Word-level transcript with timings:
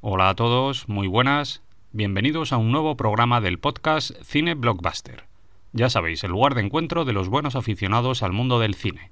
Hola 0.00 0.28
a 0.28 0.36
todos, 0.36 0.88
muy 0.88 1.08
buenas. 1.08 1.60
Bienvenidos 1.90 2.52
a 2.52 2.56
un 2.56 2.70
nuevo 2.70 2.96
programa 2.96 3.40
del 3.40 3.58
podcast 3.58 4.12
Cine 4.22 4.54
Blockbuster. 4.54 5.24
Ya 5.72 5.90
sabéis, 5.90 6.22
el 6.22 6.30
lugar 6.30 6.54
de 6.54 6.60
encuentro 6.60 7.04
de 7.04 7.12
los 7.12 7.28
buenos 7.28 7.56
aficionados 7.56 8.22
al 8.22 8.32
mundo 8.32 8.60
del 8.60 8.76
cine. 8.76 9.10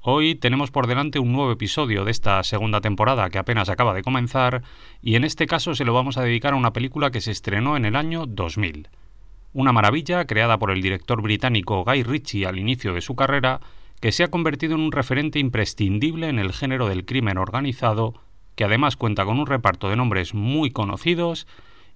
Hoy 0.00 0.34
tenemos 0.34 0.70
por 0.70 0.86
delante 0.86 1.18
un 1.18 1.32
nuevo 1.32 1.52
episodio 1.52 2.06
de 2.06 2.10
esta 2.10 2.42
segunda 2.42 2.80
temporada 2.80 3.28
que 3.28 3.36
apenas 3.36 3.68
acaba 3.68 3.92
de 3.92 4.02
comenzar 4.02 4.62
y 5.02 5.16
en 5.16 5.24
este 5.24 5.46
caso 5.46 5.74
se 5.74 5.84
lo 5.84 5.92
vamos 5.92 6.16
a 6.16 6.22
dedicar 6.22 6.54
a 6.54 6.56
una 6.56 6.72
película 6.72 7.10
que 7.10 7.20
se 7.20 7.30
estrenó 7.30 7.76
en 7.76 7.84
el 7.84 7.94
año 7.94 8.24
2000. 8.24 8.88
Una 9.52 9.72
maravilla 9.74 10.24
creada 10.24 10.58
por 10.58 10.70
el 10.70 10.80
director 10.80 11.20
británico 11.20 11.84
Guy 11.84 12.02
Ritchie 12.02 12.46
al 12.46 12.58
inicio 12.58 12.94
de 12.94 13.02
su 13.02 13.14
carrera 13.14 13.60
que 14.00 14.12
se 14.12 14.24
ha 14.24 14.30
convertido 14.30 14.74
en 14.74 14.80
un 14.80 14.92
referente 14.92 15.38
imprescindible 15.38 16.30
en 16.30 16.38
el 16.38 16.54
género 16.54 16.88
del 16.88 17.04
crimen 17.04 17.36
organizado, 17.36 18.14
que 18.58 18.64
además 18.64 18.96
cuenta 18.96 19.24
con 19.24 19.38
un 19.38 19.46
reparto 19.46 19.88
de 19.88 19.94
nombres 19.94 20.34
muy 20.34 20.72
conocidos 20.72 21.46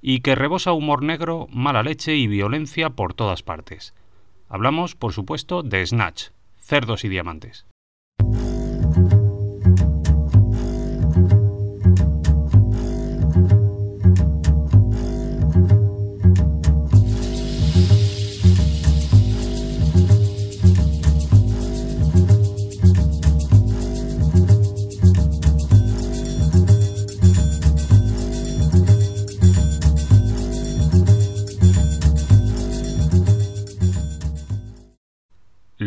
y 0.00 0.20
que 0.20 0.37
rebosa 0.37 0.73
humor 0.73 1.02
negro, 1.02 1.48
mala 1.50 1.82
leche 1.82 2.14
y 2.14 2.28
violencia 2.28 2.91
por 2.91 3.14
todas 3.14 3.42
partes. 3.42 3.95
Hablamos, 4.48 4.95
por 4.95 5.12
supuesto, 5.12 5.64
de 5.64 5.84
Snatch, 5.84 6.28
Cerdos 6.59 7.02
y 7.02 7.09
Diamantes. 7.09 7.66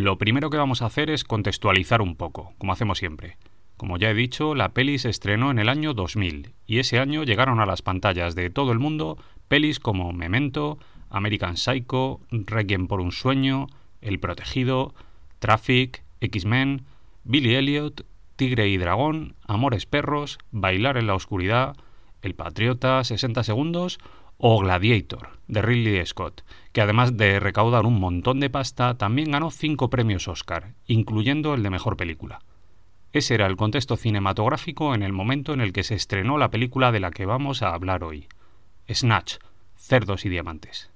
Lo 0.06 0.20
primero 0.20 0.52
que 0.52 0.58
vamos 0.58 0.84
a 0.84 0.86
hacer 0.86 1.10
es 1.10 1.24
contextualizar 1.24 2.00
un 2.00 2.16
poco, 2.16 2.54
como 2.60 2.72
hacemos 2.72 3.00
siempre. 3.00 3.40
Como 3.76 3.98
ya 3.98 4.12
he 4.12 4.14
dicho, 4.14 4.54
la 4.54 4.70
peli 4.70 5.00
se 5.00 5.10
estrenó 5.10 5.50
en 5.50 5.58
el 5.58 5.68
año 5.68 5.96
2000 5.96 6.54
y 6.68 6.78
ese 6.78 7.00
año 7.00 7.24
llegaron 7.24 7.60
a 7.60 7.66
las 7.66 7.82
pantallas 7.82 8.36
de 8.36 8.52
todo 8.52 8.72
el 8.72 8.78
mundo 8.78 9.18
pelis 9.48 9.80
como 9.80 10.14
Memento, 10.14 10.78
American 11.10 11.58
Psycho, 11.58 12.20
Requiem 12.30 12.86
por 12.86 13.02
un 13.02 13.12
sueño, 13.12 13.66
El 14.00 14.20
Protegido, 14.20 14.94
Traffic, 15.40 16.04
X-Men, 16.22 16.86
Billy 17.24 17.56
Elliot, 17.56 18.06
Tigre 18.36 18.68
y 18.70 18.78
Dragón, 18.78 19.34
Amores 19.48 19.88
Perros, 19.88 20.38
Bailar 20.52 20.98
en 20.98 21.08
la 21.08 21.16
Oscuridad, 21.16 21.76
El 22.22 22.36
Patriota, 22.36 23.04
60 23.04 23.44
Segundos 23.44 23.98
o 24.38 24.60
Gladiator, 24.60 25.40
de 25.48 25.62
Ridley 25.62 26.06
Scott, 26.06 26.44
que 26.72 26.82
además 26.82 27.18
de 27.18 27.40
recaudar 27.40 27.86
un 27.86 28.00
montón 28.00 28.40
de 28.40 28.50
pasta, 28.50 28.98
también 28.98 29.32
ganó 29.32 29.52
cinco 29.52 29.90
premios 29.90 30.28
Oscar, 30.28 30.74
incluyendo 30.88 31.54
el 31.54 31.64
de 31.64 31.70
Mejor 31.70 31.98
Película. 31.98 32.40
Ese 33.14 33.36
era 33.36 33.48
el 33.48 33.56
contexto 33.56 33.96
cinematográfico 33.96 34.94
en 34.94 35.02
el 35.02 35.14
momento 35.14 35.54
en 35.54 35.62
el 35.62 35.72
que 35.72 35.84
se 35.84 35.96
estrenó 35.96 36.38
la 36.38 36.52
película 36.52 36.92
de 36.92 37.00
la 37.00 37.12
que 37.12 37.26
vamos 37.26 37.62
a 37.62 37.74
hablar 37.74 38.04
hoy, 38.04 38.28
Snatch, 38.92 39.36
Cerdos 39.78 40.26
y 40.26 40.30
Diamantes. 40.30 40.92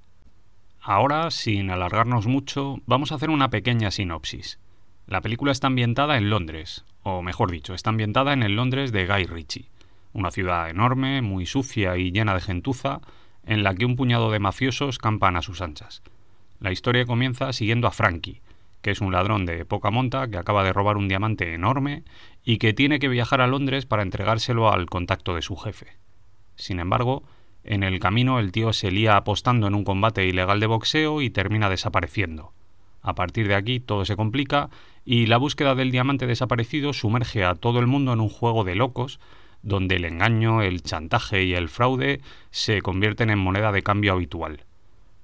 Ahora, 0.81 1.31
sin 1.31 1.69
alargarnos 1.69 2.27
mucho, 2.27 2.81
vamos 2.85 3.11
a 3.11 3.15
hacer 3.15 3.29
una 3.29 3.49
pequeña 3.49 3.91
sinopsis. 3.91 4.59
La 5.07 5.21
película 5.21 5.51
está 5.51 5.67
ambientada 5.67 6.17
en 6.17 6.29
Londres, 6.29 6.83
o 7.03 7.21
mejor 7.21 7.51
dicho, 7.51 7.73
está 7.73 7.89
ambientada 7.89 8.33
en 8.33 8.43
el 8.43 8.55
Londres 8.55 8.91
de 8.91 9.07
Guy 9.07 9.25
Ritchie, 9.25 9.69
una 10.13 10.31
ciudad 10.31 10.69
enorme, 10.69 11.21
muy 11.21 11.45
sucia 11.45 11.97
y 11.97 12.11
llena 12.11 12.33
de 12.33 12.41
gentuza, 12.41 13.01
en 13.45 13.63
la 13.63 13.73
que 13.75 13.85
un 13.85 13.95
puñado 13.95 14.31
de 14.31 14.39
mafiosos 14.39 14.97
campan 14.97 15.35
a 15.35 15.41
sus 15.41 15.61
anchas. 15.61 16.01
La 16.59 16.71
historia 16.71 17.05
comienza 17.05 17.53
siguiendo 17.53 17.87
a 17.87 17.91
Frankie, 17.91 18.41
que 18.81 18.91
es 18.91 19.01
un 19.01 19.11
ladrón 19.11 19.45
de 19.45 19.65
poca 19.65 19.91
monta 19.91 20.27
que 20.29 20.37
acaba 20.37 20.63
de 20.63 20.73
robar 20.73 20.97
un 20.97 21.07
diamante 21.07 21.53
enorme 21.53 22.03
y 22.43 22.57
que 22.57 22.73
tiene 22.73 22.99
que 22.99 23.07
viajar 23.07 23.41
a 23.41 23.47
Londres 23.47 23.85
para 23.85 24.03
entregárselo 24.03 24.71
al 24.71 24.87
contacto 24.87 25.35
de 25.35 25.41
su 25.41 25.55
jefe. 25.55 25.87
Sin 26.55 26.79
embargo, 26.79 27.23
en 27.63 27.83
el 27.83 27.99
camino 27.99 28.39
el 28.39 28.51
tío 28.51 28.73
se 28.73 28.91
lía 28.91 29.15
apostando 29.17 29.67
en 29.67 29.75
un 29.75 29.83
combate 29.83 30.25
ilegal 30.25 30.59
de 30.59 30.67
boxeo 30.67 31.21
y 31.21 31.29
termina 31.29 31.69
desapareciendo. 31.69 32.53
A 33.01 33.15
partir 33.15 33.47
de 33.47 33.55
aquí 33.55 33.79
todo 33.79 34.05
se 34.05 34.15
complica 34.15 34.69
y 35.05 35.25
la 35.25 35.37
búsqueda 35.37 35.75
del 35.75 35.91
diamante 35.91 36.27
desaparecido 36.27 36.93
sumerge 36.93 37.43
a 37.43 37.55
todo 37.55 37.79
el 37.79 37.87
mundo 37.87 38.13
en 38.13 38.19
un 38.19 38.29
juego 38.29 38.63
de 38.63 38.75
locos 38.75 39.19
donde 39.61 39.95
el 39.95 40.05
engaño, 40.05 40.61
el 40.61 40.81
chantaje 40.81 41.43
y 41.43 41.53
el 41.53 41.69
fraude 41.69 42.21
se 42.51 42.81
convierten 42.81 43.29
en 43.29 43.39
moneda 43.39 43.71
de 43.71 43.83
cambio 43.83 44.13
habitual. 44.13 44.65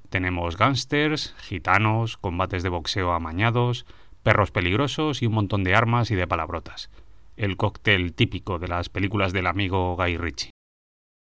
Tenemos 0.09 0.57
gángsters, 0.57 1.35
gitanos, 1.40 2.18
combates 2.18 2.63
de 2.63 2.69
boxeo 2.69 3.12
amañados, 3.13 3.85
perros 4.23 4.51
peligrosos 4.51 5.22
y 5.22 5.28
un 5.28 5.34
montón 5.34 5.63
de 5.63 5.75
armas 5.75 6.12
y 6.12 6.16
de 6.16 6.28
palabrotas. 6.28 6.90
El 7.38 7.57
cóctel 7.57 8.13
típico 8.13 8.59
de 8.59 8.68
las 8.68 8.90
películas 8.90 9.34
del 9.34 9.47
amigo 9.47 9.96
Guy 9.96 10.18
Ritchie. 10.18 10.52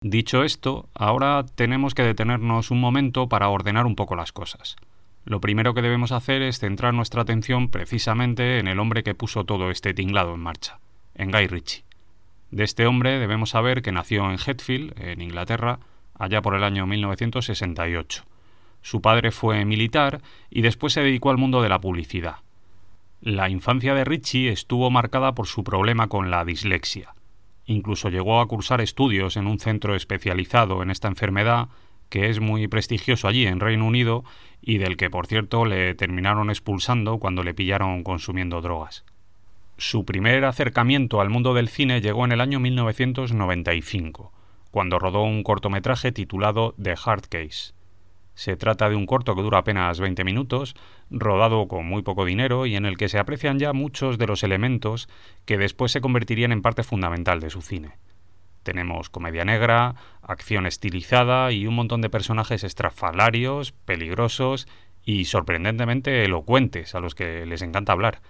Dicho 0.01 0.43
esto, 0.43 0.89
ahora 0.93 1.45
tenemos 1.55 1.95
que 1.95 2.03
detenernos 2.03 2.71
un 2.71 2.79
momento 2.79 3.29
para 3.29 3.49
ordenar 3.49 3.85
un 3.85 3.95
poco 3.95 4.15
las 4.15 4.31
cosas. 4.31 4.75
Lo 5.25 5.39
primero 5.39 5.73
que 5.73 5.81
debemos 5.81 6.11
hacer 6.11 6.41
es 6.41 6.59
centrar 6.59 6.93
nuestra 6.93 7.21
atención 7.21 7.69
precisamente 7.69 8.59
en 8.59 8.67
el 8.67 8.79
hombre 8.79 9.03
que 9.03 9.15
puso 9.15 9.45
todo 9.45 9.71
este 9.71 9.93
tinglado 9.93 10.33
en 10.33 10.41
marcha, 10.41 10.79
en 11.15 11.31
Guy 11.31 11.47
Ritchie. 11.47 11.85
De 12.53 12.63
este 12.63 12.85
hombre 12.85 13.17
debemos 13.17 13.49
saber 13.49 13.81
que 13.81 13.91
nació 13.91 14.29
en 14.29 14.37
Hetfield, 14.37 14.93
en 15.01 15.21
Inglaterra, 15.21 15.79
allá 16.13 16.43
por 16.43 16.53
el 16.53 16.63
año 16.63 16.85
1968. 16.85 18.25
Su 18.83 19.01
padre 19.01 19.31
fue 19.31 19.65
militar 19.65 20.21
y 20.51 20.61
después 20.61 20.93
se 20.93 21.01
dedicó 21.01 21.31
al 21.31 21.39
mundo 21.39 21.63
de 21.63 21.69
la 21.69 21.81
publicidad. 21.81 22.35
La 23.21 23.49
infancia 23.49 23.95
de 23.95 24.03
Richie 24.03 24.51
estuvo 24.51 24.91
marcada 24.91 25.33
por 25.33 25.47
su 25.47 25.63
problema 25.63 26.09
con 26.09 26.29
la 26.29 26.45
dislexia. 26.45 27.15
Incluso 27.65 28.09
llegó 28.09 28.39
a 28.39 28.47
cursar 28.47 28.81
estudios 28.81 29.35
en 29.35 29.47
un 29.47 29.57
centro 29.57 29.95
especializado 29.95 30.83
en 30.83 30.91
esta 30.91 31.07
enfermedad, 31.07 31.69
que 32.09 32.29
es 32.29 32.39
muy 32.39 32.67
prestigioso 32.67 33.27
allí 33.27 33.47
en 33.47 33.61
Reino 33.61 33.87
Unido 33.87 34.25
y 34.61 34.77
del 34.77 34.95
que, 34.95 35.09
por 35.09 35.25
cierto, 35.25 35.65
le 35.65 35.95
terminaron 35.95 36.51
expulsando 36.51 37.17
cuando 37.17 37.41
le 37.41 37.55
pillaron 37.55 38.03
consumiendo 38.03 38.61
drogas. 38.61 39.05
Su 39.77 40.05
primer 40.05 40.45
acercamiento 40.45 41.19
al 41.19 41.29
mundo 41.29 41.53
del 41.53 41.67
cine 41.67 41.99
llegó 41.99 42.25
en 42.25 42.31
el 42.31 42.41
año 42.41 42.59
1995, 42.59 44.31
cuando 44.71 44.99
rodó 44.99 45.23
un 45.23 45.43
cortometraje 45.43 46.11
titulado 46.11 46.75
The 46.81 46.95
Hard 47.03 47.27
Case. 47.27 47.73
Se 48.35 48.55
trata 48.55 48.89
de 48.89 48.95
un 48.95 49.05
corto 49.05 49.35
que 49.35 49.41
dura 49.41 49.59
apenas 49.59 49.99
20 49.99 50.23
minutos, 50.23 50.75
rodado 51.09 51.67
con 51.67 51.85
muy 51.85 52.01
poco 52.01 52.25
dinero 52.25 52.65
y 52.65 52.75
en 52.75 52.85
el 52.85 52.97
que 52.97 53.09
se 53.09 53.19
aprecian 53.19 53.59
ya 53.59 53.73
muchos 53.73 54.17
de 54.17 54.27
los 54.27 54.43
elementos 54.43 55.09
que 55.45 55.57
después 55.57 55.91
se 55.91 56.01
convertirían 56.01 56.51
en 56.51 56.61
parte 56.61 56.83
fundamental 56.83 57.39
de 57.39 57.49
su 57.49 57.61
cine. 57.61 57.97
Tenemos 58.63 59.09
comedia 59.09 59.43
negra, 59.43 59.95
acción 60.21 60.65
estilizada 60.65 61.51
y 61.51 61.67
un 61.67 61.75
montón 61.75 62.01
de 62.01 62.09
personajes 62.09 62.63
estrafalarios, 62.63 63.71
peligrosos 63.71 64.67
y 65.03 65.25
sorprendentemente 65.25 66.23
elocuentes 66.23 66.95
a 66.95 66.99
los 66.99 67.13
que 67.13 67.45
les 67.45 67.61
encanta 67.61 67.91
hablar. 67.91 68.21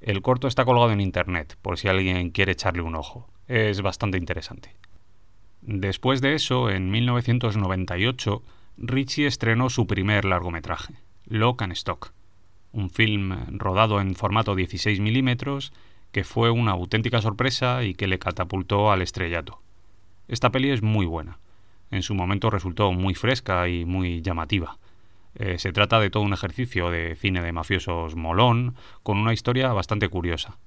El 0.00 0.22
corto 0.22 0.46
está 0.46 0.64
colgado 0.64 0.92
en 0.92 1.00
internet, 1.00 1.56
por 1.60 1.78
si 1.78 1.88
alguien 1.88 2.30
quiere 2.30 2.52
echarle 2.52 2.82
un 2.82 2.94
ojo. 2.94 3.28
Es 3.48 3.80
bastante 3.82 4.18
interesante. 4.18 4.74
Después 5.62 6.20
de 6.20 6.34
eso, 6.34 6.70
en 6.70 6.90
1998, 6.90 8.42
Richie 8.76 9.26
estrenó 9.26 9.70
su 9.70 9.86
primer 9.86 10.24
largometraje, 10.24 10.94
Lock 11.26 11.62
and 11.62 11.72
Stock, 11.72 12.12
un 12.72 12.90
film 12.90 13.58
rodado 13.58 14.00
en 14.00 14.14
formato 14.14 14.54
16 14.54 15.00
milímetros 15.00 15.72
que 16.12 16.24
fue 16.24 16.50
una 16.50 16.72
auténtica 16.72 17.20
sorpresa 17.20 17.82
y 17.82 17.94
que 17.94 18.06
le 18.06 18.18
catapultó 18.18 18.90
al 18.92 19.02
estrellato. 19.02 19.60
Esta 20.28 20.50
peli 20.50 20.70
es 20.70 20.82
muy 20.82 21.06
buena. 21.06 21.38
En 21.90 22.02
su 22.02 22.14
momento 22.14 22.50
resultó 22.50 22.92
muy 22.92 23.14
fresca 23.14 23.68
y 23.68 23.84
muy 23.84 24.22
llamativa. 24.22 24.78
Eh, 25.38 25.58
se 25.58 25.72
trata 25.72 26.00
de 26.00 26.10
todo 26.10 26.24
un 26.24 26.32
ejercicio 26.32 26.90
de 26.90 27.14
cine 27.14 27.40
de 27.42 27.52
mafiosos 27.52 28.16
molón, 28.16 28.74
con 29.04 29.18
una 29.18 29.32
historia 29.32 29.72
bastante 29.72 30.08
curiosa. 30.08 30.58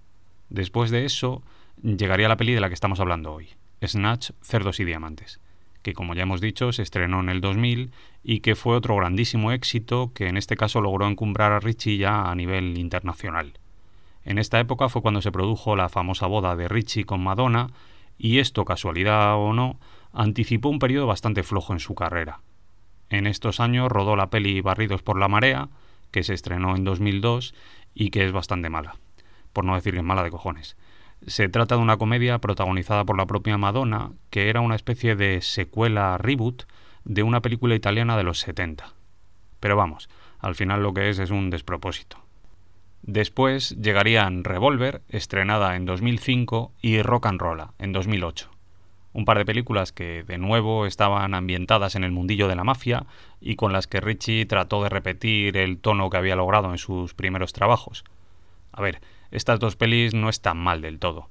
Después 0.50 0.92
de 0.92 1.06
eso, 1.06 1.44
llegaría 1.82 2.30
la 2.30 2.38
peli 2.38 2.54
de 2.54 2.62
la 2.62 2.70
que 2.70 2.74
estamos 2.74 3.00
hablando 3.02 3.34
hoy, 3.34 3.50
Snatch, 3.86 4.32
Cerdos 4.42 4.80
y 4.80 4.86
Diamantes, 4.86 5.42
que 5.82 5.94
como 5.94 6.14
ya 6.14 6.24
hemos 6.24 6.40
dicho 6.40 6.72
se 6.72 6.84
estrenó 6.84 7.20
en 7.20 7.30
el 7.30 7.42
2000 7.42 7.92
y 8.24 8.40
que 8.40 8.56
fue 8.56 8.76
otro 8.76 8.96
grandísimo 8.96 9.52
éxito 9.52 10.12
que 10.14 10.28
en 10.28 10.38
este 10.38 10.56
caso 10.56 10.80
logró 10.80 11.08
encumbrar 11.08 11.52
a 11.52 11.60
Richie 11.60 11.98
ya 11.98 12.30
a 12.30 12.36
nivel 12.36 12.78
internacional. 12.78 13.54
En 14.24 14.38
esta 14.38 14.60
época 14.60 14.88
fue 14.88 15.02
cuando 15.02 15.22
se 15.22 15.32
produjo 15.32 15.76
la 15.76 15.90
famosa 15.90 16.28
boda 16.28 16.56
de 16.56 16.68
Richie 16.68 17.06
con 17.06 17.24
Madonna 17.24 17.68
y 18.18 18.40
esto, 18.40 18.66
casualidad 18.66 19.36
o 19.36 19.52
no, 19.52 19.80
anticipó 20.14 20.70
un 20.70 20.80
periodo 20.80 21.08
bastante 21.08 21.44
flojo 21.44 21.74
en 21.74 21.80
su 21.80 21.96
carrera. 21.96 22.40
En 23.12 23.28
estos 23.28 23.60
años 23.60 23.92
rodó 23.92 24.16
la 24.16 24.30
peli 24.30 24.62
Barridos 24.62 25.04
por 25.04 25.20
la 25.20 25.28
Marea, 25.28 25.68
que 26.12 26.24
se 26.24 26.34
estrenó 26.34 26.78
en 26.78 26.86
2002 26.86 27.54
y 27.94 28.10
que 28.10 28.26
es 28.26 28.32
bastante 28.32 28.70
mala, 28.70 28.96
por 29.52 29.66
no 29.66 29.76
decir 29.76 29.92
que 29.92 30.00
es 30.00 30.06
mala 30.06 30.24
de 30.24 30.32
cojones. 30.32 30.78
Se 31.28 31.50
trata 31.50 31.76
de 31.76 31.82
una 31.82 31.98
comedia 31.98 32.40
protagonizada 32.40 33.04
por 33.04 33.18
la 33.18 33.26
propia 33.26 33.58
Madonna, 33.58 34.14
que 34.30 34.50
era 34.50 34.62
una 34.62 34.76
especie 34.76 35.18
de 35.18 35.42
secuela 35.42 36.18
reboot 36.18 36.64
de 37.04 37.24
una 37.24 37.42
película 37.42 37.76
italiana 37.76 38.16
de 38.16 38.24
los 38.24 38.40
70. 38.40 38.94
Pero 39.60 39.76
vamos, 39.76 40.10
al 40.40 40.56
final 40.56 40.82
lo 40.82 40.94
que 40.94 41.10
es 41.10 41.20
es 41.20 41.32
un 41.32 41.50
despropósito. 41.50 42.18
Después 43.02 43.72
llegarían 43.72 44.46
Revolver, 44.46 45.02
estrenada 45.10 45.76
en 45.76 45.86
2005, 45.86 46.72
y 46.82 47.02
Rock 47.02 47.26
and 47.26 47.42
Roll, 47.42 47.64
en 47.78 47.92
2008. 47.92 48.50
Un 49.14 49.26
par 49.26 49.38
de 49.38 49.46
películas 49.46 49.92
que 49.92 50.24
de 50.24 50.38
nuevo 50.38 50.86
estaban 50.86 51.34
ambientadas 51.34 51.96
en 51.96 52.04
el 52.04 52.12
mundillo 52.12 52.48
de 52.48 52.56
la 52.56 52.64
mafia 52.64 53.06
y 53.42 53.56
con 53.56 53.74
las 53.74 53.88
que 53.88 54.00
Richie 54.00 54.46
trató 54.46 54.82
de 54.84 54.90
repetir 54.90 55.58
el 55.58 55.80
tono 55.80 56.10
que 56.10 56.18
había 56.18 56.36
logrado 56.36 56.72
en 56.72 56.78
sus 56.78 57.14
primeros 57.14 57.52
trabajos. 57.52 58.06
A 58.72 58.82
ver, 58.82 59.02
estas 59.32 59.60
dos 59.60 59.76
pelis 59.76 60.14
no 60.14 60.30
están 60.30 60.58
mal 60.58 60.82
del 60.82 61.00
todo. 61.00 61.28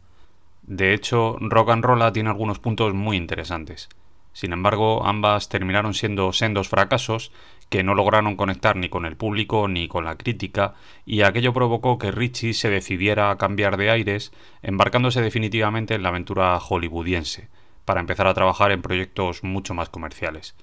De 0.62 0.92
hecho, 0.92 1.36
Rock 1.40 1.70
and 1.70 1.84
Roll 1.84 2.12
tiene 2.12 2.28
algunos 2.28 2.58
puntos 2.58 2.92
muy 2.92 3.16
interesantes. 3.16 3.88
Sin 4.32 4.52
embargo, 4.52 5.04
ambas 5.04 5.48
terminaron 5.48 5.94
siendo 5.94 6.32
sendos 6.32 6.68
fracasos 6.68 7.32
que 7.68 7.82
no 7.82 7.94
lograron 7.94 8.36
conectar 8.36 8.76
ni 8.76 8.88
con 8.88 9.06
el 9.06 9.16
público 9.16 9.68
ni 9.68 9.88
con 9.88 10.04
la 10.04 10.16
crítica, 10.16 10.74
y 11.06 11.22
aquello 11.22 11.52
provocó 11.52 11.98
que 11.98 12.10
Richie 12.10 12.52
se 12.52 12.68
decidiera 12.68 13.30
a 13.30 13.38
cambiar 13.38 13.76
de 13.76 13.90
aires, 13.90 14.32
embarcándose 14.62 15.20
definitivamente 15.22 15.94
en 15.94 16.02
la 16.02 16.10
aventura 16.10 16.58
hollywoodiense, 16.58 17.48
para 17.84 18.00
empezar 18.00 18.26
a 18.26 18.34
trabajar 18.34 18.72
en 18.72 18.82
proyectos 18.82 19.42
mucho 19.42 19.74
más 19.74 19.88
comerciales. 19.88 20.54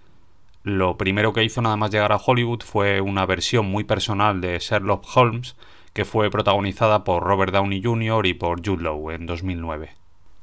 Lo 0.63 0.97
primero 0.97 1.33
que 1.33 1.43
hizo 1.43 1.61
nada 1.61 1.77
más 1.77 1.91
llegar 1.91 2.11
a 2.11 2.17
Hollywood 2.23 2.61
fue 2.61 2.99
una 2.99 3.25
versión 3.25 3.67
muy 3.67 3.83
personal 3.83 4.41
de 4.41 4.59
Sherlock 4.59 5.05
Holmes, 5.15 5.55
que 5.93 6.05
fue 6.05 6.29
protagonizada 6.29 7.03
por 7.03 7.23
Robert 7.23 7.53
Downey 7.53 7.81
Jr. 7.81 8.25
y 8.25 8.33
por 8.33 8.65
Jude 8.65 8.83
Law 8.83 9.11
en 9.11 9.25
2009, 9.25 9.95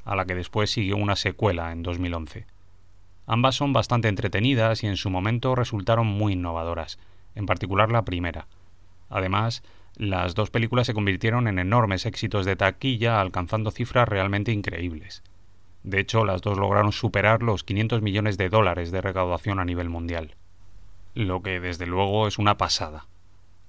a 0.04 0.16
la 0.16 0.24
que 0.24 0.34
después 0.34 0.70
siguió 0.70 0.96
una 0.96 1.14
secuela 1.14 1.72
en 1.72 1.82
2011. 1.82 2.46
Ambas 3.26 3.54
son 3.54 3.72
bastante 3.72 4.08
entretenidas 4.08 4.82
y 4.82 4.86
en 4.86 4.96
su 4.96 5.10
momento 5.10 5.54
resultaron 5.54 6.06
muy 6.06 6.32
innovadoras, 6.32 6.98
en 7.34 7.46
particular 7.46 7.92
la 7.92 8.04
primera. 8.04 8.46
Además, 9.10 9.62
las 9.96 10.34
dos 10.34 10.50
películas 10.50 10.86
se 10.86 10.94
convirtieron 10.94 11.46
en 11.48 11.58
enormes 11.58 12.04
éxitos 12.04 12.44
de 12.46 12.56
taquilla, 12.56 13.20
alcanzando 13.20 13.70
cifras 13.70 14.08
realmente 14.08 14.52
increíbles. 14.52 15.22
De 15.84 16.00
hecho, 16.00 16.24
las 16.24 16.40
dos 16.40 16.56
lograron 16.58 16.92
superar 16.92 17.42
los 17.42 17.62
500 17.62 18.00
millones 18.00 18.38
de 18.38 18.48
dólares 18.48 18.90
de 18.90 19.02
recaudación 19.02 19.60
a 19.60 19.66
nivel 19.66 19.90
mundial. 19.90 20.34
Lo 21.14 21.42
que 21.42 21.60
desde 21.60 21.86
luego 21.86 22.26
es 22.26 22.38
una 22.38 22.56
pasada. 22.56 23.06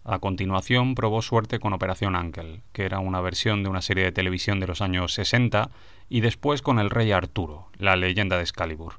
A 0.06 0.20
continuación 0.20 0.96
probó 0.96 1.22
suerte 1.22 1.60
con 1.60 1.74
Operación 1.74 2.16
Ankel, 2.16 2.62
que 2.72 2.86
era 2.86 3.00
una 3.00 3.20
versión 3.20 3.64
de 3.64 3.70
una 3.70 3.82
serie 3.82 4.06
de 4.06 4.12
televisión 4.14 4.62
de 4.62 4.68
los 4.68 4.82
años 4.82 5.14
60, 5.14 5.72
y 6.08 6.22
después 6.22 6.62
con 6.62 6.80
El 6.80 6.90
Rey 6.90 7.12
Arturo, 7.12 7.68
la 7.78 7.98
leyenda 7.98 8.38
de 8.38 8.44
Excalibur. 8.44 8.94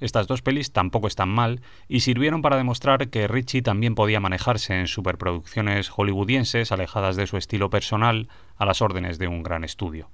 Estas 0.00 0.26
dos 0.26 0.42
pelis 0.42 0.72
tampoco 0.72 1.06
están 1.06 1.28
mal 1.28 1.60
y 1.88 2.00
sirvieron 2.00 2.42
para 2.42 2.56
demostrar 2.56 3.08
que 3.08 3.28
Richie 3.28 3.62
también 3.62 3.94
podía 3.94 4.20
manejarse 4.20 4.78
en 4.78 4.88
superproducciones 4.88 5.90
hollywoodienses 5.90 6.72
alejadas 6.72 7.14
de 7.14 7.26
su 7.26 7.36
estilo 7.36 7.70
personal 7.70 8.28
a 8.56 8.64
las 8.64 8.82
órdenes 8.82 9.18
de 9.18 9.28
un 9.28 9.42
gran 9.44 9.62
estudio. 9.64 10.08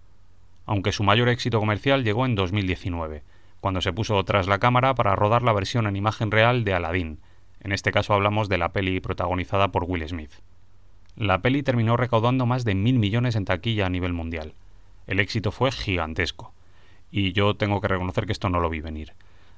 Aunque 0.66 0.92
su 0.92 1.04
mayor 1.04 1.28
éxito 1.28 1.60
comercial 1.60 2.04
llegó 2.04 2.26
en 2.26 2.34
2019, 2.34 3.22
cuando 3.60 3.80
se 3.80 3.92
puso 3.92 4.22
tras 4.24 4.46
la 4.46 4.58
cámara 4.58 4.94
para 4.94 5.16
rodar 5.16 5.42
la 5.42 5.52
versión 5.52 5.86
en 5.86 5.96
imagen 5.96 6.30
real 6.30 6.64
de 6.64 6.74
Aladdin. 6.74 7.20
En 7.60 7.72
este 7.72 7.92
caso 7.92 8.14
hablamos 8.14 8.48
de 8.48 8.58
la 8.58 8.72
peli 8.72 9.00
protagonizada 9.00 9.72
por 9.72 9.84
Will 9.84 10.06
Smith. 10.08 10.32
La 11.16 11.40
peli 11.40 11.62
terminó 11.62 11.96
recaudando 11.96 12.46
más 12.46 12.64
de 12.64 12.74
mil 12.74 12.98
millones 12.98 13.36
en 13.36 13.44
taquilla 13.44 13.86
a 13.86 13.90
nivel 13.90 14.12
mundial. 14.12 14.54
El 15.06 15.20
éxito 15.20 15.50
fue 15.50 15.70
gigantesco. 15.70 16.52
Y 17.10 17.32
yo 17.32 17.54
tengo 17.54 17.80
que 17.80 17.88
reconocer 17.88 18.26
que 18.26 18.32
esto 18.32 18.48
no 18.48 18.60
lo 18.60 18.68
vi 18.68 18.80
venir 18.80 19.14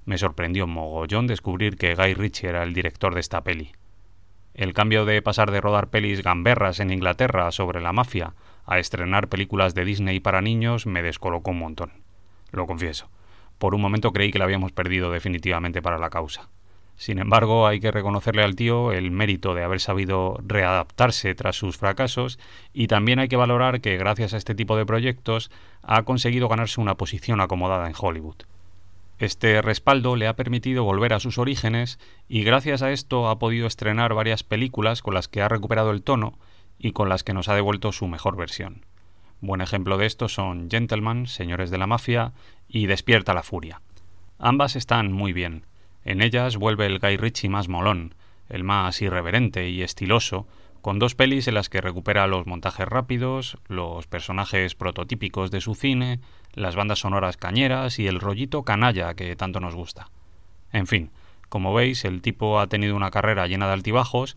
me 0.07 0.19
sorprendió 0.19 0.67
mogollón 0.67 1.27
descubrir 1.27 1.77
que 1.77 1.95
Guy 1.95 2.15
Ritchie 2.15 2.49
era 2.49 2.63
el 2.63 2.73
director 2.73 3.13
de 3.13 3.21
esta 3.21 3.43
peli. 3.43 3.73
El 4.55 4.73
cambio 4.73 5.05
de 5.05 5.21
pasar 5.21 5.51
de 5.51 5.61
rodar 5.61 5.91
pelis 5.91 6.23
gamberras 6.23 6.81
en 6.81 6.93
Inglaterra 6.93 7.51
sobre 7.51 7.83
la 7.83 7.93
mafia 7.93 8.33
a 8.67 8.79
estrenar 8.79 9.29
películas 9.29 9.75
de 9.75 9.85
Disney 9.85 10.21
para 10.21 10.43
niños 10.43 10.87
me 10.87 11.03
descolocó 11.03 11.53
un 11.53 11.61
montón. 11.61 11.93
Lo 12.51 12.67
confieso. 12.67 13.09
Por 13.59 13.75
un 13.75 13.81
momento 13.81 14.13
creí 14.13 14.31
que 14.31 14.39
la 14.39 14.45
habíamos 14.45 14.73
perdido 14.73 15.11
definitivamente 15.11 15.81
para 15.81 15.99
la 15.99 16.11
causa. 16.11 16.51
Sin 16.97 17.19
embargo, 17.19 17.67
hay 17.67 17.79
que 17.79 17.91
reconocerle 17.91 18.43
al 18.43 18.57
tío 18.57 18.91
el 18.91 19.11
mérito 19.11 19.55
de 19.55 19.63
haber 19.63 19.81
sabido 19.81 20.41
readaptarse 20.47 21.35
tras 21.35 21.57
sus 21.57 21.77
fracasos 21.77 22.39
y 22.73 22.87
también 22.87 23.19
hay 23.19 23.29
que 23.29 23.37
valorar 23.37 23.83
que 23.83 23.99
gracias 23.99 24.33
a 24.33 24.39
este 24.39 24.55
tipo 24.55 24.77
de 24.77 24.87
proyectos 24.87 25.51
ha 25.83 26.03
conseguido 26.05 26.49
ganarse 26.49 26.81
una 26.81 26.97
posición 26.97 27.41
acomodada 27.43 27.87
en 27.87 27.95
Hollywood. 27.99 28.37
Este 29.19 29.61
respaldo 29.63 30.17
le 30.17 30.27
ha 30.27 30.37
permitido 30.37 30.85
volver 30.85 31.13
a 31.13 31.21
sus 31.21 31.39
orígenes 31.39 31.99
y 32.29 32.45
gracias 32.45 32.83
a 32.83 32.93
esto 32.93 33.29
ha 33.29 33.39
podido 33.39 33.67
estrenar 33.67 34.15
varias 34.15 34.43
películas 34.43 35.03
con 35.03 35.15
las 35.15 35.29
que 35.29 35.43
ha 35.43 35.49
recuperado 35.49 35.91
el 35.91 36.03
tono 36.03 36.39
y 36.79 36.93
con 36.93 37.09
las 37.09 37.25
que 37.25 37.35
nos 37.35 37.49
ha 37.49 37.55
devuelto 37.55 37.93
su 37.93 38.07
mejor 38.07 38.37
versión. 38.37 38.85
Buen 39.41 39.61
ejemplo 39.61 39.99
de 39.99 40.07
esto 40.07 40.29
son 40.29 40.71
Gentleman, 40.71 41.27
Señores 41.27 41.71
de 41.71 41.79
la 41.79 41.87
Mafia 41.87 42.33
y 42.69 42.87
Despierta 42.87 43.35
la 43.35 43.43
Furia. 43.43 43.81
Ambas 44.39 44.77
están 44.77 45.13
muy 45.13 45.33
bien. 45.33 45.67
En 46.05 46.23
ellas 46.23 46.57
vuelve 46.57 46.87
el 46.87 46.99
Guy 46.99 47.17
Ritchie 47.17 47.49
más 47.49 47.69
molón, 47.69 48.15
el 48.49 48.65
más 48.65 49.01
irreverente 49.03 49.69
y 49.69 49.83
estiloso, 49.83 50.47
con 50.81 50.99
dos 50.99 51.15
pelis 51.15 51.49
en 51.49 51.55
las 51.55 51.69
que 51.69 51.81
recupera 51.81 52.27
los 52.27 52.47
montajes 52.47 52.87
rápidos, 52.87 53.59
los 53.67 54.07
personajes 54.07 54.75
prototípicos 54.75 55.51
de 55.51 55.61
su 55.61 55.75
cine, 55.75 56.21
las 56.53 56.77
bandas 56.77 57.01
sonoras 57.01 57.37
cañeras 57.37 57.99
y 57.99 58.07
el 58.07 58.21
rollito 58.21 58.63
canalla 58.63 59.15
que 59.15 59.35
tanto 59.35 59.59
nos 59.59 59.75
gusta. 59.75 60.11
En 60.73 60.87
fin, 60.87 61.11
como 61.49 61.75
veis, 61.75 62.05
el 62.05 62.23
tipo 62.23 62.61
ha 62.61 62.69
tenido 62.69 62.97
una 62.97 63.11
carrera 63.11 63.47
llena 63.47 63.67
de 63.67 63.73
altibajos, 63.73 64.37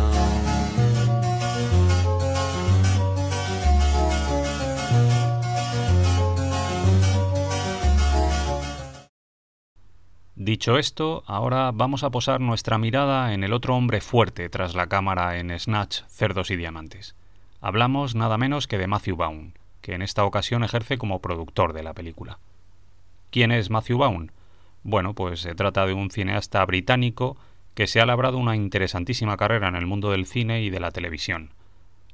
Dicho 10.43 10.79
esto, 10.79 11.23
ahora 11.27 11.69
vamos 11.71 12.03
a 12.03 12.09
posar 12.09 12.41
nuestra 12.41 12.79
mirada 12.79 13.35
en 13.35 13.43
el 13.43 13.53
otro 13.53 13.75
hombre 13.75 14.01
fuerte 14.01 14.49
tras 14.49 14.73
la 14.73 14.87
cámara 14.87 15.37
en 15.37 15.51
Snatch, 15.59 16.01
Cerdos 16.07 16.49
y 16.49 16.55
Diamantes. 16.55 17.15
Hablamos 17.61 18.15
nada 18.15 18.39
menos 18.39 18.65
que 18.65 18.79
de 18.79 18.87
Matthew 18.87 19.17
Vaughn, 19.17 19.53
que 19.81 19.93
en 19.93 20.01
esta 20.01 20.25
ocasión 20.25 20.63
ejerce 20.63 20.97
como 20.97 21.21
productor 21.21 21.73
de 21.73 21.83
la 21.83 21.93
película. 21.93 22.39
¿Quién 23.29 23.51
es 23.51 23.69
Matthew 23.69 23.99
Vaughn? 23.99 24.31
Bueno, 24.81 25.13
pues 25.13 25.41
se 25.41 25.53
trata 25.53 25.85
de 25.85 25.93
un 25.93 26.09
cineasta 26.09 26.65
británico 26.65 27.37
que 27.75 27.85
se 27.85 28.01
ha 28.01 28.07
labrado 28.07 28.39
una 28.39 28.55
interesantísima 28.55 29.37
carrera 29.37 29.67
en 29.67 29.75
el 29.75 29.85
mundo 29.85 30.09
del 30.09 30.25
cine 30.25 30.63
y 30.63 30.71
de 30.71 30.79
la 30.79 30.89
televisión. 30.89 31.51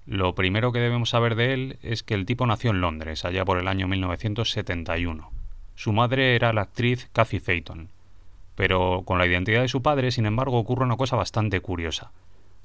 Lo 0.06 0.36
primero 0.36 0.74
que 0.74 0.80
debemos 0.80 1.12
saber 1.12 1.36
de 1.36 1.54
él 1.54 1.80
es 1.82 2.04
que 2.04 2.16
el 2.16 2.26
tipo 2.26 2.46
nació 2.46 2.72
en 2.72 2.82
Londres, 2.82 3.24
allá 3.24 3.46
por 3.46 3.58
el 3.58 3.70
año 3.70 3.88
1971. 3.88 5.32
Su 5.76 5.94
madre 5.94 6.36
era 6.36 6.52
la 6.52 6.64
actriz 6.64 7.10
Cathy 7.14 7.40
Phaeton. 7.40 7.88
Pero 8.58 9.04
con 9.06 9.18
la 9.18 9.26
identidad 9.26 9.62
de 9.62 9.70
su 9.70 9.82
padre, 9.82 10.12
sin 10.12 10.26
embargo, 10.26 10.60
ocurre 10.60 10.84
una 10.84 10.98
cosa 10.98 11.16
bastante 11.16 11.62
curiosa. 11.62 12.12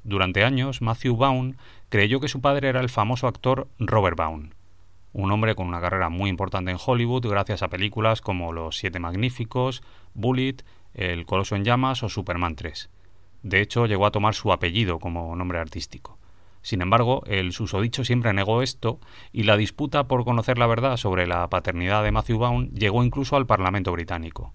Durante 0.02 0.42
años, 0.42 0.82
Matthew 0.82 1.16
Vaughn 1.16 1.56
creyó 1.88 2.18
que 2.18 2.26
su 2.26 2.40
padre 2.40 2.68
era 2.68 2.80
el 2.80 2.88
famoso 2.88 3.28
actor 3.28 3.68
Robert 3.78 4.16
Vaughn 4.16 4.54
un 5.12 5.30
hombre 5.30 5.54
con 5.54 5.66
una 5.66 5.80
carrera 5.80 6.08
muy 6.08 6.30
importante 6.30 6.70
en 6.70 6.78
Hollywood 6.84 7.26
gracias 7.26 7.62
a 7.62 7.68
películas 7.68 8.20
como 8.20 8.52
Los 8.52 8.78
Siete 8.78 8.98
Magníficos, 8.98 9.82
Bullet, 10.14 10.64
El 10.94 11.26
Coloso 11.26 11.54
en 11.56 11.64
Llamas 11.64 12.02
o 12.02 12.08
Superman 12.08 12.56
3. 12.56 12.90
De 13.42 13.60
hecho, 13.60 13.86
llegó 13.86 14.06
a 14.06 14.10
tomar 14.10 14.34
su 14.34 14.52
apellido 14.52 14.98
como 14.98 15.34
nombre 15.36 15.58
artístico. 15.58 16.18
Sin 16.62 16.80
embargo, 16.80 17.24
el 17.26 17.52
susodicho 17.52 18.04
siempre 18.04 18.32
negó 18.32 18.62
esto 18.62 19.00
y 19.32 19.42
la 19.42 19.56
disputa 19.56 20.06
por 20.06 20.24
conocer 20.24 20.58
la 20.58 20.68
verdad 20.68 20.96
sobre 20.96 21.26
la 21.26 21.48
paternidad 21.50 22.04
de 22.04 22.12
Matthew 22.12 22.38
Vaughn 22.38 22.70
llegó 22.70 23.02
incluso 23.02 23.36
al 23.36 23.46
Parlamento 23.46 23.90
británico. 23.90 24.54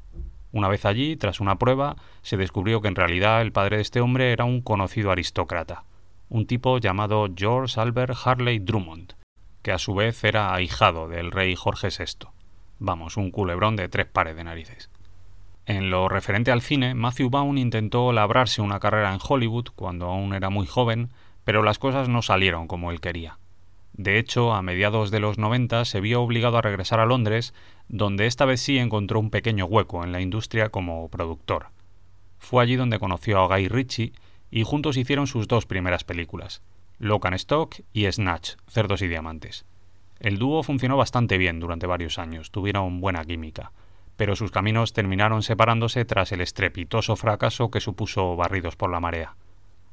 Una 0.52 0.68
vez 0.68 0.86
allí, 0.86 1.18
tras 1.18 1.40
una 1.40 1.58
prueba, 1.58 1.98
se 2.22 2.38
descubrió 2.38 2.82
que 2.82 2.88
en 2.88 2.96
realidad 2.96 3.42
el 3.42 3.52
padre 3.52 3.78
de 3.78 3.82
este 3.82 4.02
hombre 4.02 4.32
era 4.32 4.46
un 4.46 4.62
conocido 4.62 5.12
aristócrata, 5.12 5.84
un 6.30 6.46
tipo 6.46 6.78
llamado 6.78 7.28
George 7.36 7.80
Albert 7.80 8.16
Harley 8.24 8.60
Drummond, 8.60 9.14
que 9.62 9.72
a 9.72 9.78
su 9.78 9.94
vez 9.94 10.24
era 10.24 10.54
ahijado 10.54 11.08
del 11.08 11.32
rey 11.32 11.56
Jorge 11.56 11.90
VI. 11.90 12.30
Vamos, 12.80 13.18
un 13.18 13.32
culebrón 13.32 13.76
de 13.76 13.90
tres 13.90 14.06
pares 14.06 14.36
de 14.36 14.44
narices. 14.44 14.90
En 15.66 15.90
lo 15.90 16.08
referente 16.08 16.52
al 16.52 16.62
cine, 16.62 16.94
Matthew 16.94 17.30
Vaughn 17.30 17.58
intentó 17.58 18.14
labrarse 18.14 18.62
una 18.62 18.80
carrera 18.80 19.14
en 19.14 19.20
Hollywood 19.22 19.68
cuando 19.76 20.06
aún 20.06 20.34
era 20.34 20.50
muy 20.50 20.66
joven, 20.66 21.10
pero 21.44 21.62
las 21.62 21.80
cosas 21.80 22.08
no 22.08 22.22
salieron 22.22 22.68
como 22.68 22.92
él 22.92 23.02
quería. 23.02 23.38
De 23.98 24.20
hecho, 24.20 24.54
a 24.54 24.62
mediados 24.62 25.12
de 25.12 25.20
los 25.20 25.38
90 25.38 25.84
se 25.86 26.00
vio 26.00 26.22
obligado 26.22 26.58
a 26.58 26.62
regresar 26.62 27.00
a 27.00 27.06
Londres, 27.06 27.54
donde 27.90 28.28
esta 28.28 28.46
vez 28.46 28.62
sí 28.62 28.78
encontró 28.78 29.20
un 29.20 29.32
pequeño 29.32 29.66
hueco 29.66 30.04
en 30.04 30.12
la 30.12 30.22
industria 30.22 30.70
como 30.70 31.10
productor. 31.10 31.68
Fue 32.38 32.64
allí 32.64 32.76
donde 32.76 33.00
conoció 33.00 33.40
a 33.40 33.48
Guy 33.48 33.68
Ritchie 33.68 34.14
y 34.52 34.64
juntos 34.64 34.98
hicieron 34.98 35.28
sus 35.28 35.48
dos 35.48 35.66
primeras 35.66 36.04
películas, 36.04 36.62
Locan 37.00 37.34
Stock 37.34 37.76
y 37.92 38.10
Snatch, 38.12 38.52
Cerdos 38.68 39.02
y 39.02 39.08
Diamantes. 39.08 39.66
El 40.20 40.38
dúo 40.38 40.64
funcionó 40.64 40.96
bastante 40.96 41.38
bien 41.38 41.60
durante 41.60 41.88
varios 41.88 42.20
años, 42.20 42.52
tuvieron 42.52 43.02
buena 43.02 43.26
química 43.26 43.72
pero 44.18 44.36
sus 44.36 44.52
caminos 44.52 44.94
terminaron 44.94 45.44
separándose 45.44 46.04
tras 46.04 46.32
el 46.32 46.42
estrepitoso 46.42 47.16
fracaso 47.16 47.70
que 47.72 47.80
supuso 47.80 48.36
Barridos 48.36 48.76
por 48.76 48.92
la 48.92 49.00
Marea. 49.00 49.36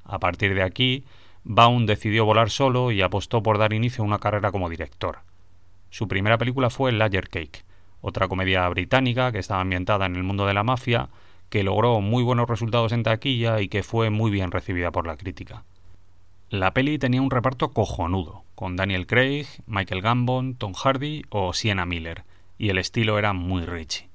A 0.03 0.19
partir 0.19 0.55
de 0.55 0.63
aquí, 0.63 1.05
Baum 1.45 1.87
decidió 1.87 2.25
volar 2.25 2.51
solo 2.51 2.91
y 2.91 3.03
apostó 3.03 3.43
por 3.43 3.59
dar 3.59 3.73
inicio 3.73 4.03
a 4.03 4.07
una 4.07 4.19
carrera 4.19 4.51
como 4.51 4.69
director. 4.69 5.19
Su 5.91 6.09
primera 6.09 6.39
película 6.39 6.71
fue 6.71 6.93
Layer 6.93 7.29
Cake, 7.29 7.65
otra 8.01 8.29
comedia 8.29 8.69
británica 8.69 9.31
que 9.31 9.39
estaba 9.39 9.61
ambientada 9.61 10.07
en 10.07 10.17
el 10.17 10.23
mundo 10.23 10.47
de 10.47 10.55
la 10.55 10.65
mafia, 10.65 11.09
que 11.51 11.63
logró 11.63 12.01
muy 12.01 12.23
buenos 12.23 12.49
resultados 12.49 12.93
en 12.93 13.03
taquilla 13.03 13.61
y 13.61 13.69
que 13.69 13.83
fue 13.83 14.11
muy 14.11 14.31
bien 14.31 14.51
recibida 14.51 14.91
por 14.91 15.07
la 15.07 15.17
crítica. 15.17 15.65
La 16.51 16.73
peli 16.73 16.99
tenía 16.99 17.23
un 17.23 17.31
reparto 17.31 17.71
cojonudo, 17.71 18.45
con 18.55 18.77
Daniel 18.77 19.07
Craig, 19.07 19.47
Michael 19.67 20.03
Gambon, 20.03 20.55
Tom 20.55 20.73
Hardy 20.73 21.23
o 21.31 21.53
Sienna 21.53 21.87
Miller, 21.87 22.25
y 22.59 22.71
el 22.71 22.79
estilo 22.79 23.19
era 23.19 23.33
muy 23.33 23.65
rich 23.65 24.07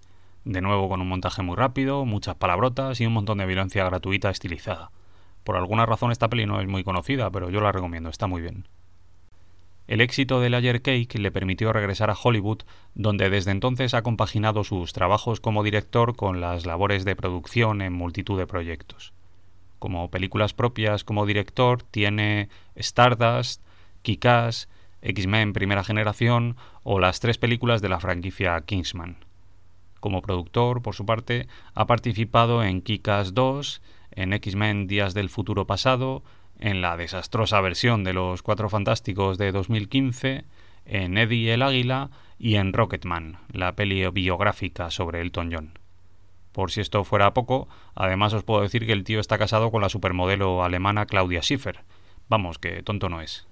de 0.45 0.61
nuevo 0.61 0.89
con 0.89 1.01
un 1.01 1.07
montaje 1.07 1.41
muy 1.41 1.55
rápido, 1.55 2.05
muchas 2.05 2.35
palabrotas 2.35 2.99
y 3.01 3.05
un 3.05 3.13
montón 3.13 3.37
de 3.37 3.45
violencia 3.45 3.85
gratuita 3.85 4.29
estilizada. 4.29 4.91
Por 5.49 5.57
alguna 5.57 5.87
razón 5.87 6.11
esta 6.11 6.29
peli 6.29 6.45
no 6.45 6.61
es 6.61 6.67
muy 6.67 6.83
conocida, 6.83 7.31
pero 7.31 7.49
yo 7.49 7.59
la 7.59 7.71
recomiendo, 7.71 8.11
está 8.11 8.27
muy 8.27 8.39
bien. 8.39 8.67
El 9.87 9.99
éxito 9.99 10.39
de 10.39 10.51
Layer 10.51 10.83
Cake 10.83 11.17
le 11.17 11.31
permitió 11.31 11.73
regresar 11.73 12.11
a 12.11 12.15
Hollywood, 12.23 12.59
donde 12.93 13.31
desde 13.31 13.49
entonces 13.49 13.95
ha 13.95 14.03
compaginado 14.03 14.63
sus 14.63 14.93
trabajos 14.93 15.39
como 15.39 15.63
director 15.63 16.15
con 16.15 16.39
las 16.39 16.67
labores 16.67 17.03
de 17.03 17.15
producción 17.15 17.81
en 17.81 17.93
multitud 17.93 18.37
de 18.37 18.45
proyectos. 18.45 19.11
Como 19.79 20.11
películas 20.11 20.53
propias 20.53 21.03
como 21.03 21.25
director 21.25 21.81
tiene 21.81 22.49
Stardust, 22.75 23.63
Kick-Ass, 24.03 24.69
X-Men 25.01 25.53
Primera 25.53 25.83
Generación 25.83 26.57
o 26.83 26.99
las 26.99 27.21
tres 27.21 27.39
películas 27.39 27.81
de 27.81 27.89
la 27.89 27.99
franquicia 27.99 28.61
Kingsman. 28.61 29.17
Como 29.99 30.21
productor, 30.21 30.83
por 30.83 30.93
su 30.93 31.07
parte, 31.07 31.47
ha 31.73 31.87
participado 31.87 32.63
en 32.63 32.83
Kikas 32.83 33.33
2, 33.33 33.81
en 34.11 34.33
X-Men 34.33 34.87
Días 34.87 35.13
del 35.13 35.29
Futuro 35.29 35.65
Pasado, 35.65 36.23
en 36.59 36.81
la 36.81 36.97
desastrosa 36.97 37.61
versión 37.61 38.03
de 38.03 38.13
Los 38.13 38.41
Cuatro 38.41 38.69
Fantásticos 38.69 39.37
de 39.37 39.51
2015, 39.51 40.45
en 40.85 41.17
Eddie 41.17 41.53
el 41.53 41.61
Águila 41.61 42.09
y 42.37 42.55
en 42.55 42.73
Rocketman, 42.73 43.37
la 43.51 43.75
peli 43.75 44.07
biográfica 44.09 44.89
sobre 44.89 45.21
Elton 45.21 45.51
John. 45.51 45.79
Por 46.51 46.71
si 46.71 46.81
esto 46.81 47.03
fuera 47.03 47.33
poco, 47.33 47.67
además 47.95 48.33
os 48.33 48.43
puedo 48.43 48.61
decir 48.61 48.85
que 48.85 48.93
el 48.93 49.03
tío 49.03 49.19
está 49.19 49.37
casado 49.37 49.71
con 49.71 49.81
la 49.81 49.89
supermodelo 49.89 50.63
alemana 50.63 51.05
Claudia 51.05 51.41
Schiffer. 51.41 51.81
Vamos, 52.27 52.59
que 52.59 52.83
tonto 52.83 53.09
no 53.09 53.21
es. 53.21 53.47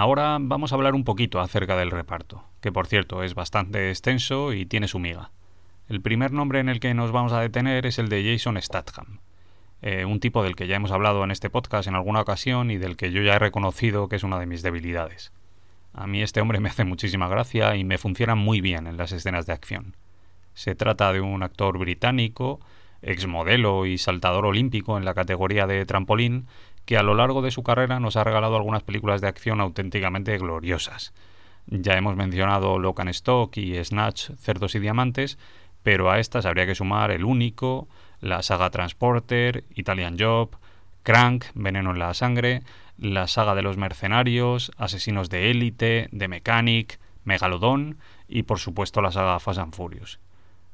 Ahora 0.00 0.38
vamos 0.40 0.72
a 0.72 0.76
hablar 0.76 0.94
un 0.94 1.04
poquito 1.04 1.40
acerca 1.40 1.76
del 1.76 1.90
reparto, 1.90 2.42
que 2.62 2.72
por 2.72 2.86
cierto 2.86 3.22
es 3.22 3.34
bastante 3.34 3.90
extenso 3.90 4.54
y 4.54 4.64
tiene 4.64 4.88
su 4.88 4.98
miga. 4.98 5.30
El 5.90 6.00
primer 6.00 6.32
nombre 6.32 6.58
en 6.58 6.70
el 6.70 6.80
que 6.80 6.94
nos 6.94 7.12
vamos 7.12 7.34
a 7.34 7.40
detener 7.42 7.84
es 7.84 7.98
el 7.98 8.08
de 8.08 8.24
Jason 8.24 8.56
Statham, 8.62 9.20
eh, 9.82 10.06
un 10.06 10.18
tipo 10.18 10.42
del 10.42 10.56
que 10.56 10.66
ya 10.66 10.76
hemos 10.76 10.90
hablado 10.90 11.22
en 11.22 11.30
este 11.30 11.50
podcast 11.50 11.86
en 11.86 11.96
alguna 11.96 12.22
ocasión 12.22 12.70
y 12.70 12.78
del 12.78 12.96
que 12.96 13.12
yo 13.12 13.20
ya 13.20 13.34
he 13.34 13.38
reconocido 13.38 14.08
que 14.08 14.16
es 14.16 14.22
una 14.22 14.38
de 14.38 14.46
mis 14.46 14.62
debilidades. 14.62 15.32
A 15.92 16.06
mí 16.06 16.22
este 16.22 16.40
hombre 16.40 16.60
me 16.60 16.70
hace 16.70 16.84
muchísima 16.84 17.28
gracia 17.28 17.76
y 17.76 17.84
me 17.84 17.98
funciona 17.98 18.34
muy 18.34 18.62
bien 18.62 18.86
en 18.86 18.96
las 18.96 19.12
escenas 19.12 19.44
de 19.44 19.52
acción. 19.52 19.96
Se 20.54 20.74
trata 20.74 21.12
de 21.12 21.20
un 21.20 21.42
actor 21.42 21.76
británico, 21.76 22.58
exmodelo 23.02 23.84
y 23.84 23.98
saltador 23.98 24.46
olímpico 24.46 24.96
en 24.96 25.04
la 25.04 25.12
categoría 25.12 25.66
de 25.66 25.84
trampolín, 25.84 26.46
que 26.84 26.96
a 26.96 27.02
lo 27.02 27.14
largo 27.14 27.42
de 27.42 27.50
su 27.50 27.62
carrera 27.62 28.00
nos 28.00 28.16
ha 28.16 28.24
regalado 28.24 28.56
algunas 28.56 28.82
películas 28.82 29.20
de 29.20 29.28
acción 29.28 29.60
auténticamente 29.60 30.36
gloriosas. 30.38 31.12
Ya 31.66 31.94
hemos 31.94 32.16
mencionado 32.16 32.78
Locan 32.78 33.08
Stock 33.08 33.56
y 33.56 33.82
Snatch, 33.84 34.30
Cerdos 34.38 34.74
y 34.74 34.80
Diamantes, 34.80 35.38
pero 35.82 36.10
a 36.10 36.18
estas 36.18 36.46
habría 36.46 36.66
que 36.66 36.74
sumar 36.74 37.10
El 37.10 37.24
Único, 37.24 37.88
la 38.20 38.42
saga 38.42 38.70
Transporter, 38.70 39.64
Italian 39.74 40.16
Job, 40.18 40.56
Crank, 41.02 41.44
Veneno 41.54 41.92
en 41.92 41.98
la 41.98 42.12
Sangre, 42.14 42.62
la 42.98 43.26
saga 43.28 43.54
de 43.54 43.62
los 43.62 43.76
Mercenarios, 43.76 44.72
Asesinos 44.76 45.30
de 45.30 45.50
Élite, 45.50 46.08
The 46.16 46.28
Mechanic, 46.28 46.98
Megalodón 47.24 47.98
y 48.28 48.42
por 48.42 48.58
supuesto 48.58 49.00
la 49.00 49.12
saga 49.12 49.40
Fast 49.40 49.60
and 49.60 49.74
Furious. 49.74 50.18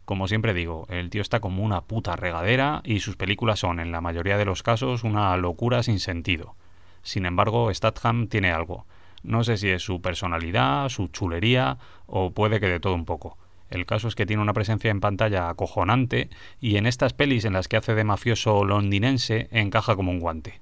Como 0.07 0.29
siempre 0.29 0.55
digo, 0.55 0.87
el 0.89 1.11
tío 1.11 1.21
está 1.21 1.41
como 1.41 1.65
una 1.65 1.81
puta 1.81 2.15
regadera 2.15 2.81
y 2.85 3.01
sus 3.01 3.17
películas 3.17 3.59
son, 3.59 3.81
en 3.81 3.91
la 3.91 4.01
mayoría 4.01 4.39
de 4.39 4.45
los 4.45 4.63
casos, 4.63 5.03
una 5.03 5.37
locura 5.37 5.83
sin 5.83 5.99
sentido. 5.99 6.55
Sin 7.03 7.27
embargo, 7.27 7.75
Statham 7.75 8.29
tiene 8.29 8.53
algo. 8.53 8.87
No 9.25 9.43
sé 9.43 9.57
si 9.57 9.69
es 9.69 9.83
su 9.83 10.01
personalidad, 10.01 10.89
su 10.91 11.09
chulería 11.09 11.79
o 12.07 12.31
puede 12.31 12.61
que 12.61 12.69
de 12.69 12.79
todo 12.79 12.95
un 12.95 13.05
poco. 13.05 13.37
El 13.69 13.85
caso 13.85 14.07
es 14.07 14.15
que 14.15 14.27
tiene 14.27 14.43
una 14.43 14.53
presencia 14.53 14.93
en 14.93 15.01
pantalla 15.01 15.49
acojonante 15.49 16.31
y 16.61 16.77
en 16.77 16.87
estas 16.87 17.13
pelis 17.13 17.45
en 17.45 17.55
las 17.55 17.67
que 17.67 17.77
hace 17.77 17.97
de 17.97 18.05
mafioso 18.05 18.65
londinense 18.65 19.49
encaja 19.51 19.97
como 19.97 20.13
un 20.13 20.21
guante. 20.21 20.61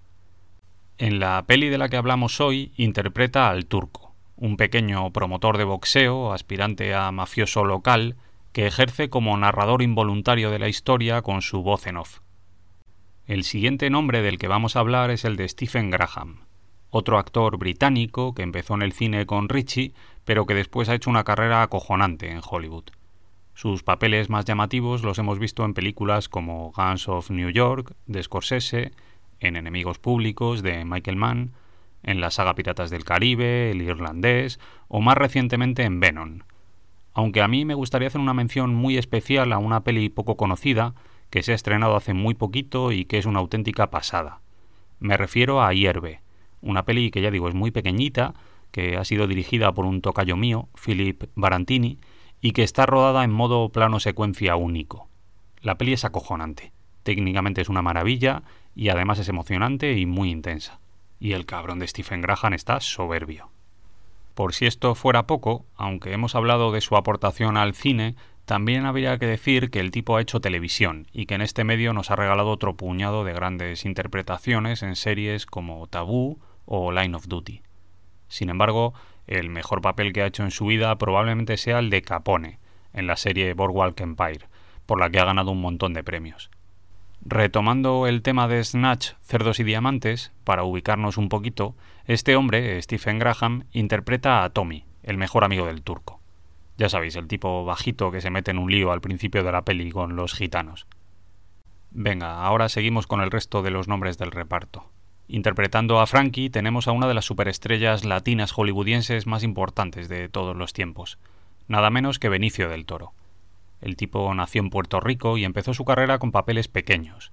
En 0.96 1.20
la 1.20 1.44
peli 1.46 1.68
de 1.68 1.76
la 1.76 1.90
que 1.90 1.98
hablamos 1.98 2.40
hoy 2.40 2.72
interpreta 2.78 3.50
al 3.50 3.66
turco, 3.66 4.14
un 4.36 4.56
pequeño 4.56 5.12
promotor 5.12 5.58
de 5.58 5.64
boxeo, 5.64 6.32
aspirante 6.32 6.94
a 6.94 7.12
mafioso 7.12 7.66
local, 7.66 8.16
que 8.54 8.68
ejerce 8.68 9.10
como 9.10 9.36
narrador 9.36 9.82
involuntario 9.82 10.48
de 10.52 10.60
la 10.60 10.68
historia 10.68 11.22
con 11.22 11.42
su 11.42 11.62
voz 11.62 11.88
en 11.88 11.96
off. 11.96 12.20
El 13.26 13.42
siguiente 13.42 13.90
nombre 13.90 14.22
del 14.22 14.38
que 14.38 14.46
vamos 14.46 14.76
a 14.76 14.78
hablar 14.78 15.10
es 15.10 15.24
el 15.24 15.34
de 15.34 15.48
Stephen 15.48 15.90
Graham, 15.90 16.44
otro 16.88 17.18
actor 17.18 17.58
británico 17.58 18.32
que 18.32 18.42
empezó 18.42 18.74
en 18.74 18.82
el 18.82 18.92
cine 18.92 19.26
con 19.26 19.48
Richie, 19.48 19.92
pero 20.24 20.46
que 20.46 20.54
después 20.54 20.88
ha 20.88 20.94
hecho 20.94 21.10
una 21.10 21.24
carrera 21.24 21.62
acojonante 21.62 22.30
en 22.30 22.40
Hollywood. 22.48 22.84
Sus 23.54 23.82
papeles 23.82 24.30
más 24.30 24.44
llamativos 24.44 25.02
los 25.02 25.18
hemos 25.18 25.40
visto 25.40 25.64
en 25.64 25.74
películas 25.74 26.28
como 26.28 26.70
Guns 26.76 27.08
of 27.08 27.30
New 27.30 27.50
York 27.50 27.96
de 28.06 28.22
Scorsese, 28.22 28.92
en 29.40 29.56
Enemigos 29.56 29.98
Públicos 29.98 30.62
de 30.62 30.84
Michael 30.84 31.16
Mann, 31.16 31.54
en 32.04 32.20
la 32.20 32.30
saga 32.30 32.54
Piratas 32.54 32.90
del 32.90 33.04
Caribe, 33.04 33.72
El 33.72 33.82
Irlandés 33.82 34.60
o 34.86 35.00
más 35.00 35.18
recientemente 35.18 35.82
en 35.82 35.98
Venom, 35.98 36.42
aunque 37.14 37.40
a 37.40 37.48
mí 37.48 37.64
me 37.64 37.74
gustaría 37.74 38.08
hacer 38.08 38.20
una 38.20 38.34
mención 38.34 38.74
muy 38.74 38.98
especial 38.98 39.52
a 39.52 39.58
una 39.58 39.84
peli 39.84 40.08
poco 40.08 40.36
conocida 40.36 40.94
que 41.30 41.42
se 41.42 41.52
ha 41.52 41.54
estrenado 41.54 41.96
hace 41.96 42.12
muy 42.12 42.34
poquito 42.34 42.92
y 42.92 43.04
que 43.04 43.18
es 43.18 43.26
una 43.26 43.38
auténtica 43.38 43.90
pasada. 43.90 44.40
Me 44.98 45.16
refiero 45.16 45.62
a 45.62 45.72
Hierve, 45.72 46.20
una 46.60 46.84
peli 46.84 47.10
que 47.10 47.22
ya 47.22 47.30
digo 47.30 47.48
es 47.48 47.54
muy 47.54 47.70
pequeñita, 47.70 48.34
que 48.72 48.96
ha 48.96 49.04
sido 49.04 49.28
dirigida 49.28 49.72
por 49.72 49.86
un 49.86 50.00
tocayo 50.00 50.36
mío, 50.36 50.68
Philip 50.84 51.24
Barantini, 51.36 51.98
y 52.40 52.50
que 52.52 52.64
está 52.64 52.86
rodada 52.86 53.22
en 53.22 53.30
modo 53.30 53.68
plano 53.70 54.00
secuencia 54.00 54.56
único. 54.56 55.08
La 55.60 55.78
peli 55.78 55.92
es 55.92 56.04
acojonante, 56.04 56.72
técnicamente 57.04 57.60
es 57.60 57.68
una 57.68 57.82
maravilla 57.82 58.42
y 58.74 58.88
además 58.88 59.20
es 59.20 59.28
emocionante 59.28 59.96
y 59.96 60.06
muy 60.06 60.30
intensa. 60.30 60.80
Y 61.20 61.32
el 61.32 61.46
cabrón 61.46 61.78
de 61.78 61.86
Stephen 61.86 62.20
Graham 62.20 62.54
está 62.54 62.80
soberbio. 62.80 63.53
Por 64.34 64.52
si 64.52 64.66
esto 64.66 64.94
fuera 64.94 65.26
poco, 65.26 65.64
aunque 65.76 66.12
hemos 66.12 66.34
hablado 66.34 66.72
de 66.72 66.80
su 66.80 66.96
aportación 66.96 67.56
al 67.56 67.74
cine, 67.74 68.16
también 68.44 68.84
habría 68.84 69.18
que 69.18 69.26
decir 69.26 69.70
que 69.70 69.80
el 69.80 69.90
tipo 69.90 70.16
ha 70.16 70.20
hecho 70.20 70.40
televisión 70.40 71.06
y 71.12 71.26
que 71.26 71.34
en 71.34 71.40
este 71.40 71.64
medio 71.64 71.92
nos 71.92 72.10
ha 72.10 72.16
regalado 72.16 72.50
otro 72.50 72.76
puñado 72.76 73.24
de 73.24 73.32
grandes 73.32 73.84
interpretaciones 73.84 74.82
en 74.82 74.96
series 74.96 75.46
como 75.46 75.86
Tabú 75.86 76.40
o 76.66 76.92
Line 76.92 77.16
of 77.16 77.28
Duty. 77.28 77.62
Sin 78.28 78.50
embargo, 78.50 78.92
el 79.26 79.48
mejor 79.48 79.80
papel 79.80 80.12
que 80.12 80.22
ha 80.22 80.26
hecho 80.26 80.42
en 80.42 80.50
su 80.50 80.66
vida 80.66 80.96
probablemente 80.98 81.56
sea 81.56 81.78
el 81.78 81.88
de 81.88 82.02
Capone, 82.02 82.58
en 82.92 83.06
la 83.06 83.16
serie 83.16 83.54
Boardwalk 83.54 83.98
Empire, 84.00 84.48
por 84.84 85.00
la 85.00 85.08
que 85.10 85.20
ha 85.20 85.24
ganado 85.24 85.52
un 85.52 85.60
montón 85.60 85.94
de 85.94 86.04
premios. 86.04 86.50
Retomando 87.26 88.06
el 88.06 88.20
tema 88.20 88.48
de 88.48 88.62
Snatch, 88.62 89.12
Cerdos 89.22 89.58
y 89.58 89.64
Diamantes, 89.64 90.30
para 90.44 90.64
ubicarnos 90.64 91.16
un 91.16 91.30
poquito, 91.30 91.74
este 92.04 92.36
hombre, 92.36 92.80
Stephen 92.82 93.18
Graham, 93.18 93.64
interpreta 93.72 94.44
a 94.44 94.50
Tommy, 94.50 94.84
el 95.02 95.16
mejor 95.16 95.42
amigo 95.42 95.64
del 95.64 95.80
turco. 95.80 96.20
Ya 96.76 96.90
sabéis, 96.90 97.16
el 97.16 97.26
tipo 97.26 97.64
bajito 97.64 98.10
que 98.10 98.20
se 98.20 98.28
mete 98.28 98.50
en 98.50 98.58
un 98.58 98.70
lío 98.70 98.92
al 98.92 99.00
principio 99.00 99.42
de 99.42 99.52
la 99.52 99.64
peli 99.64 99.90
con 99.90 100.16
los 100.16 100.34
gitanos. 100.34 100.86
Venga, 101.92 102.42
ahora 102.44 102.68
seguimos 102.68 103.06
con 103.06 103.22
el 103.22 103.30
resto 103.30 103.62
de 103.62 103.70
los 103.70 103.88
nombres 103.88 104.18
del 104.18 104.30
reparto. 104.30 104.90
Interpretando 105.26 106.00
a 106.00 106.06
Frankie 106.06 106.50
tenemos 106.50 106.88
a 106.88 106.92
una 106.92 107.08
de 107.08 107.14
las 107.14 107.24
superestrellas 107.24 108.04
latinas 108.04 108.52
hollywoodienses 108.52 109.26
más 109.26 109.44
importantes 109.44 110.10
de 110.10 110.28
todos 110.28 110.54
los 110.54 110.74
tiempos, 110.74 111.18
nada 111.68 111.88
menos 111.88 112.18
que 112.18 112.28
Benicio 112.28 112.68
del 112.68 112.84
Toro. 112.84 113.14
El 113.84 113.96
tipo 113.96 114.32
nació 114.32 114.62
en 114.62 114.70
Puerto 114.70 114.98
Rico 114.98 115.36
y 115.36 115.44
empezó 115.44 115.74
su 115.74 115.84
carrera 115.84 116.18
con 116.18 116.32
papeles 116.32 116.68
pequeños. 116.68 117.32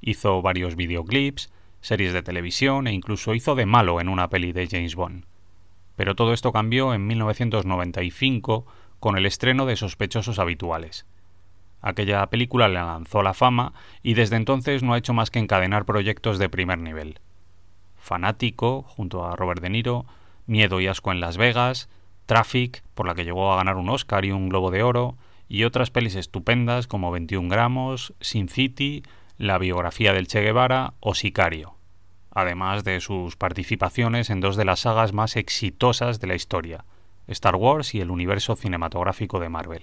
Hizo 0.00 0.40
varios 0.40 0.74
videoclips, 0.74 1.52
series 1.82 2.14
de 2.14 2.22
televisión 2.22 2.86
e 2.86 2.92
incluso 2.94 3.34
hizo 3.34 3.54
de 3.54 3.66
malo 3.66 4.00
en 4.00 4.08
una 4.08 4.30
peli 4.30 4.52
de 4.52 4.66
James 4.66 4.96
Bond. 4.96 5.26
Pero 5.96 6.16
todo 6.16 6.32
esto 6.32 6.52
cambió 6.52 6.94
en 6.94 7.06
1995 7.06 8.64
con 8.98 9.18
el 9.18 9.26
estreno 9.26 9.66
de 9.66 9.76
Sospechosos 9.76 10.38
Habituales, 10.38 11.04
Aquella 11.82 12.26
película 12.28 12.68
le 12.68 12.74
lanzó 12.74 13.22
la 13.22 13.34
fama 13.34 13.74
y 14.02 14.14
desde 14.14 14.36
entonces 14.36 14.82
no 14.82 14.94
ha 14.94 14.98
hecho 14.98 15.12
más 15.12 15.30
que 15.30 15.38
encadenar 15.38 15.84
proyectos 15.84 16.38
de 16.38 16.48
primer 16.48 16.78
nivel. 16.78 17.20
Fanático, 17.96 18.82
junto 18.82 19.26
a 19.26 19.36
Robert 19.36 19.60
De 19.60 19.68
Niro, 19.68 20.06
Miedo 20.46 20.80
y 20.80 20.86
Asco 20.86 21.12
en 21.12 21.20
Las 21.20 21.36
Vegas, 21.36 21.90
Traffic, 22.24 22.82
por 22.94 23.06
la 23.06 23.14
que 23.14 23.24
llegó 23.24 23.52
a 23.52 23.56
ganar 23.56 23.76
un 23.76 23.88
Oscar 23.88 24.24
y 24.24 24.32
un 24.32 24.48
Globo 24.48 24.70
de 24.70 24.82
Oro, 24.82 25.16
y 25.50 25.64
otras 25.64 25.90
pelis 25.90 26.14
estupendas 26.14 26.86
como 26.86 27.10
21 27.10 27.48
gramos, 27.48 28.14
Sin 28.20 28.48
City, 28.48 29.02
la 29.36 29.58
biografía 29.58 30.12
del 30.12 30.28
Che 30.28 30.42
Guevara 30.42 30.94
o 31.00 31.16
Sicario, 31.16 31.74
además 32.30 32.84
de 32.84 33.00
sus 33.00 33.34
participaciones 33.34 34.30
en 34.30 34.40
dos 34.40 34.54
de 34.54 34.64
las 34.64 34.80
sagas 34.80 35.12
más 35.12 35.34
exitosas 35.34 36.20
de 36.20 36.28
la 36.28 36.36
historia, 36.36 36.84
Star 37.26 37.56
Wars 37.56 37.96
y 37.96 38.00
el 38.00 38.12
universo 38.12 38.54
cinematográfico 38.54 39.40
de 39.40 39.48
Marvel. 39.48 39.82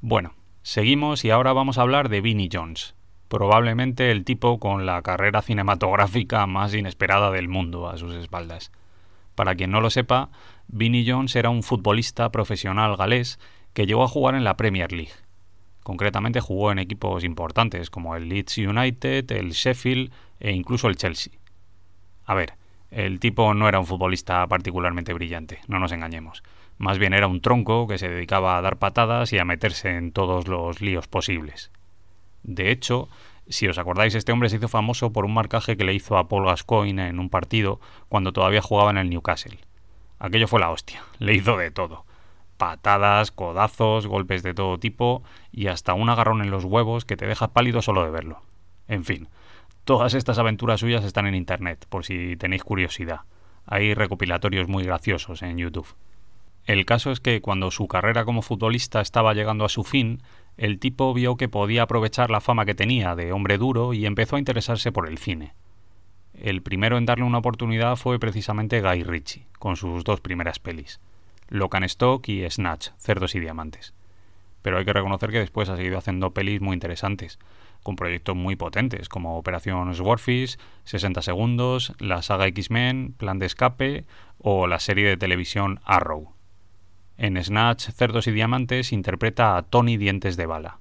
Bueno, 0.00 0.34
seguimos 0.62 1.24
y 1.24 1.30
ahora 1.30 1.52
vamos 1.52 1.76
a 1.76 1.82
hablar 1.82 2.08
de 2.08 2.20
Vinnie 2.20 2.48
Jones, 2.50 2.94
probablemente 3.26 4.12
el 4.12 4.24
tipo 4.24 4.60
con 4.60 4.86
la 4.86 5.02
carrera 5.02 5.42
cinematográfica 5.42 6.46
más 6.46 6.74
inesperada 6.74 7.32
del 7.32 7.48
mundo 7.48 7.88
a 7.88 7.98
sus 7.98 8.14
espaldas. 8.14 8.70
Para 9.34 9.56
quien 9.56 9.72
no 9.72 9.80
lo 9.80 9.90
sepa, 9.90 10.30
Vinnie 10.68 11.04
Jones 11.10 11.34
era 11.34 11.50
un 11.50 11.64
futbolista 11.64 12.30
profesional 12.30 12.96
galés 12.96 13.40
que 13.76 13.84
llegó 13.84 14.04
a 14.04 14.08
jugar 14.08 14.34
en 14.34 14.44
la 14.44 14.56
Premier 14.56 14.90
League. 14.90 15.12
Concretamente 15.82 16.40
jugó 16.40 16.72
en 16.72 16.78
equipos 16.78 17.24
importantes 17.24 17.90
como 17.90 18.16
el 18.16 18.26
Leeds 18.26 18.56
United, 18.56 19.30
el 19.32 19.50
Sheffield 19.50 20.10
e 20.40 20.52
incluso 20.52 20.88
el 20.88 20.96
Chelsea. 20.96 21.34
A 22.24 22.34
ver, 22.34 22.54
el 22.90 23.20
tipo 23.20 23.52
no 23.52 23.68
era 23.68 23.78
un 23.78 23.84
futbolista 23.84 24.46
particularmente 24.46 25.12
brillante, 25.12 25.60
no 25.68 25.78
nos 25.78 25.92
engañemos. 25.92 26.42
Más 26.78 26.98
bien 26.98 27.12
era 27.12 27.26
un 27.26 27.42
tronco 27.42 27.86
que 27.86 27.98
se 27.98 28.08
dedicaba 28.08 28.56
a 28.56 28.62
dar 28.62 28.78
patadas 28.78 29.34
y 29.34 29.38
a 29.38 29.44
meterse 29.44 29.90
en 29.90 30.10
todos 30.10 30.48
los 30.48 30.80
líos 30.80 31.06
posibles. 31.06 31.70
De 32.44 32.70
hecho, 32.70 33.10
si 33.46 33.68
os 33.68 33.76
acordáis, 33.76 34.14
este 34.14 34.32
hombre 34.32 34.48
se 34.48 34.56
hizo 34.56 34.68
famoso 34.68 35.12
por 35.12 35.26
un 35.26 35.34
marcaje 35.34 35.76
que 35.76 35.84
le 35.84 35.92
hizo 35.92 36.16
a 36.16 36.28
Paul 36.28 36.46
Gascoigne 36.46 37.08
en 37.08 37.18
un 37.18 37.28
partido 37.28 37.78
cuando 38.08 38.32
todavía 38.32 38.62
jugaba 38.62 38.90
en 38.90 38.96
el 38.96 39.10
Newcastle. 39.10 39.58
Aquello 40.18 40.48
fue 40.48 40.60
la 40.60 40.70
hostia, 40.70 41.04
le 41.18 41.34
hizo 41.34 41.58
de 41.58 41.70
todo. 41.70 42.06
Patadas, 42.56 43.30
codazos, 43.30 44.06
golpes 44.06 44.42
de 44.42 44.54
todo 44.54 44.78
tipo 44.78 45.22
y 45.52 45.66
hasta 45.66 45.94
un 45.94 46.08
agarrón 46.08 46.42
en 46.42 46.50
los 46.50 46.64
huevos 46.64 47.04
que 47.04 47.16
te 47.16 47.26
deja 47.26 47.48
pálido 47.48 47.82
solo 47.82 48.04
de 48.04 48.10
verlo. 48.10 48.40
En 48.88 49.04
fin, 49.04 49.28
todas 49.84 50.14
estas 50.14 50.38
aventuras 50.38 50.80
suyas 50.80 51.04
están 51.04 51.26
en 51.26 51.34
Internet, 51.34 51.86
por 51.88 52.04
si 52.04 52.36
tenéis 52.36 52.64
curiosidad. 52.64 53.20
Hay 53.66 53.94
recopilatorios 53.94 54.68
muy 54.68 54.84
graciosos 54.84 55.42
en 55.42 55.58
YouTube. 55.58 55.94
El 56.66 56.84
caso 56.84 57.12
es 57.12 57.20
que 57.20 57.40
cuando 57.40 57.70
su 57.70 57.86
carrera 57.86 58.24
como 58.24 58.42
futbolista 58.42 59.00
estaba 59.00 59.34
llegando 59.34 59.64
a 59.64 59.68
su 59.68 59.84
fin, 59.84 60.20
el 60.56 60.80
tipo 60.80 61.14
vio 61.14 61.36
que 61.36 61.48
podía 61.48 61.82
aprovechar 61.82 62.30
la 62.30 62.40
fama 62.40 62.64
que 62.64 62.74
tenía 62.74 63.14
de 63.14 63.32
hombre 63.32 63.56
duro 63.56 63.94
y 63.94 64.04
empezó 64.04 64.36
a 64.36 64.40
interesarse 64.40 64.90
por 64.90 65.08
el 65.08 65.18
cine. 65.18 65.54
El 66.34 66.62
primero 66.62 66.98
en 66.98 67.06
darle 67.06 67.24
una 67.24 67.38
oportunidad 67.38 67.96
fue 67.96 68.18
precisamente 68.18 68.80
Guy 68.80 69.04
Ritchie, 69.04 69.46
con 69.58 69.76
sus 69.76 70.02
dos 70.02 70.20
primeras 70.20 70.58
pelis, 70.58 71.00
Locan 71.48 71.84
Stock 71.84 72.28
y 72.28 72.48
Snatch, 72.48 72.88
Cerdos 72.98 73.34
y 73.34 73.40
Diamantes. 73.40 73.94
Pero 74.62 74.78
hay 74.78 74.84
que 74.84 74.92
reconocer 74.92 75.30
que 75.30 75.38
después 75.38 75.68
ha 75.68 75.76
seguido 75.76 75.98
haciendo 75.98 76.32
pelis 76.32 76.60
muy 76.60 76.74
interesantes, 76.74 77.38
con 77.82 77.94
proyectos 77.94 78.34
muy 78.34 78.56
potentes 78.56 79.08
como 79.08 79.38
Operación 79.38 79.94
Swordfish, 79.94 80.58
60 80.84 81.22
Segundos, 81.22 81.92
la 82.00 82.22
saga 82.22 82.46
X-Men, 82.48 83.14
Plan 83.16 83.38
de 83.38 83.46
Escape 83.46 84.04
o 84.38 84.66
la 84.66 84.80
serie 84.80 85.06
de 85.06 85.16
televisión 85.16 85.80
Arrow. 85.84 86.34
En 87.16 87.42
Snatch, 87.42 87.90
Cerdos 87.90 88.26
y 88.26 88.32
Diamantes 88.32 88.92
interpreta 88.92 89.56
a 89.56 89.62
Tony 89.62 89.96
Dientes 89.96 90.36
de 90.36 90.46
Bala, 90.46 90.80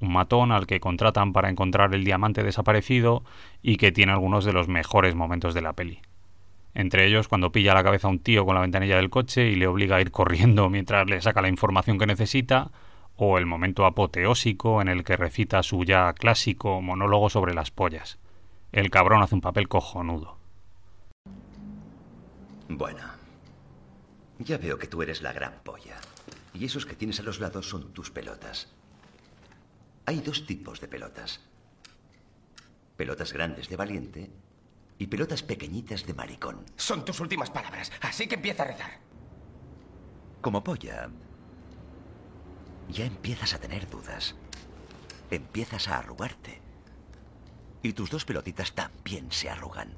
un 0.00 0.12
matón 0.12 0.50
al 0.50 0.66
que 0.66 0.80
contratan 0.80 1.32
para 1.32 1.50
encontrar 1.50 1.94
el 1.94 2.04
diamante 2.04 2.42
desaparecido 2.42 3.22
y 3.62 3.76
que 3.76 3.92
tiene 3.92 4.12
algunos 4.12 4.44
de 4.44 4.52
los 4.52 4.66
mejores 4.66 5.14
momentos 5.14 5.54
de 5.54 5.62
la 5.62 5.74
peli. 5.74 6.00
Entre 6.74 7.06
ellos 7.06 7.28
cuando 7.28 7.52
pilla 7.52 7.74
la 7.74 7.82
cabeza 7.82 8.06
a 8.06 8.10
un 8.10 8.20
tío 8.20 8.44
con 8.44 8.54
la 8.54 8.60
ventanilla 8.60 8.96
del 8.96 9.10
coche 9.10 9.48
y 9.48 9.56
le 9.56 9.66
obliga 9.66 9.96
a 9.96 10.00
ir 10.00 10.10
corriendo 10.10 10.70
mientras 10.70 11.08
le 11.08 11.20
saca 11.20 11.42
la 11.42 11.48
información 11.48 11.98
que 11.98 12.06
necesita, 12.06 12.70
o 13.16 13.38
el 13.38 13.46
momento 13.46 13.84
apoteósico 13.84 14.80
en 14.80 14.88
el 14.88 15.04
que 15.04 15.16
recita 15.16 15.62
su 15.62 15.84
ya 15.84 16.12
clásico 16.14 16.80
monólogo 16.80 17.28
sobre 17.28 17.54
las 17.54 17.70
pollas. 17.70 18.18
El 18.72 18.90
cabrón 18.90 19.22
hace 19.22 19.34
un 19.34 19.40
papel 19.40 19.68
cojonudo. 19.68 20.38
Bueno, 22.68 23.02
ya 24.38 24.56
veo 24.58 24.78
que 24.78 24.86
tú 24.86 25.02
eres 25.02 25.22
la 25.22 25.32
gran 25.32 25.54
polla. 25.64 25.96
Y 26.54 26.64
esos 26.64 26.86
que 26.86 26.94
tienes 26.94 27.20
a 27.20 27.24
los 27.24 27.40
lados 27.40 27.68
son 27.68 27.92
tus 27.92 28.10
pelotas. 28.10 28.72
Hay 30.06 30.20
dos 30.20 30.46
tipos 30.46 30.80
de 30.80 30.88
pelotas. 30.88 31.40
Pelotas 32.96 33.32
grandes 33.32 33.68
de 33.68 33.76
valiente 33.76 34.30
y 35.00 35.06
pelotas 35.06 35.42
pequeñitas 35.42 36.04
de 36.06 36.12
maricón. 36.12 36.62
Son 36.76 37.06
tus 37.06 37.20
últimas 37.20 37.50
palabras, 37.50 37.90
así 38.02 38.28
que 38.28 38.34
empieza 38.34 38.64
a 38.64 38.66
rezar. 38.66 39.00
Como 40.42 40.62
polla, 40.62 41.08
ya 42.90 43.06
empiezas 43.06 43.54
a 43.54 43.58
tener 43.58 43.88
dudas. 43.88 44.36
Empiezas 45.30 45.88
a 45.88 45.98
arrugarte. 45.98 46.60
Y 47.82 47.94
tus 47.94 48.10
dos 48.10 48.26
pelotitas 48.26 48.74
también 48.74 49.32
se 49.32 49.48
arrugan. 49.48 49.94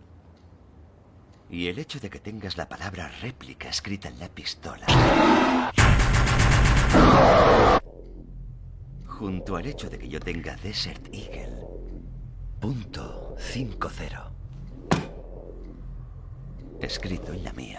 Y 1.50 1.66
el 1.66 1.80
hecho 1.80 1.98
de 1.98 2.08
que 2.08 2.20
tengas 2.20 2.56
la 2.56 2.68
palabra 2.68 3.08
réplica 3.20 3.68
escrita 3.68 4.08
en 4.08 4.20
la 4.20 4.28
pistola. 4.28 4.86
Junto 9.04 9.56
al 9.56 9.66
hecho 9.66 9.90
de 9.90 9.98
que 9.98 10.08
yo 10.08 10.20
tenga 10.20 10.54
Desert 10.54 11.08
Eagle. 11.12 11.66
Punto 12.60 13.34
5-0. 13.36 14.41
Escrito 16.82 17.32
en 17.32 17.44
la 17.44 17.52
mía. 17.52 17.76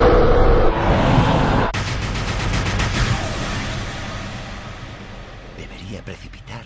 Debería 5.57 6.01
precipitar 6.05 6.63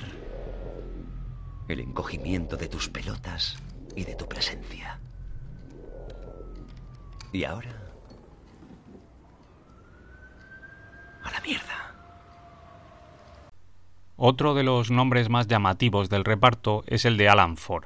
el 1.68 1.80
encogimiento 1.80 2.56
de 2.56 2.70
tus 2.70 2.90
pelotas 2.90 3.58
y 3.96 4.04
de 4.04 4.16
tu 4.16 4.30
presencia. 4.30 5.00
¿Y 7.34 7.44
ahora? 7.44 7.72
A 11.24 11.32
la 11.32 11.42
mierda. 11.42 11.96
Otro 14.16 14.54
de 14.54 14.64
los 14.64 14.92
nombres 14.92 15.30
más 15.30 15.48
llamativos 15.48 16.08
del 16.10 16.24
reparto 16.24 16.84
es 16.86 17.04
el 17.06 17.18
de 17.18 17.30
Alan 17.30 17.58
Ford, 17.58 17.86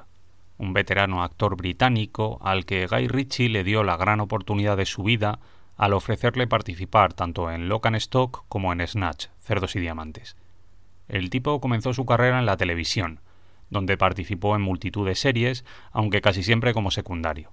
un 0.62 0.72
veterano 0.72 1.22
actor 1.22 1.56
británico 1.56 2.38
al 2.42 2.64
que 2.64 2.86
Guy 2.86 3.08
Ritchie 3.08 3.48
le 3.48 3.64
dio 3.64 3.84
la 3.84 3.96
gran 3.96 4.20
oportunidad 4.20 4.76
de 4.76 4.86
su 4.86 5.02
vida 5.02 5.40
al 5.76 5.92
ofrecerle 5.92 6.46
participar 6.46 7.12
tanto 7.12 7.50
en 7.50 7.68
Lock 7.68 7.86
and 7.86 7.96
Stock 7.96 8.44
como 8.48 8.72
en 8.72 8.86
Snatch, 8.86 9.26
Cerdos 9.38 9.76
y 9.76 9.80
Diamantes. 9.80 10.36
El 11.08 11.30
tipo 11.30 11.60
comenzó 11.60 11.92
su 11.92 12.06
carrera 12.06 12.38
en 12.38 12.46
la 12.46 12.56
televisión, 12.56 13.20
donde 13.70 13.96
participó 13.96 14.54
en 14.54 14.62
multitud 14.62 15.06
de 15.06 15.14
series, 15.14 15.64
aunque 15.90 16.20
casi 16.20 16.42
siempre 16.42 16.72
como 16.72 16.90
secundario 16.90 17.50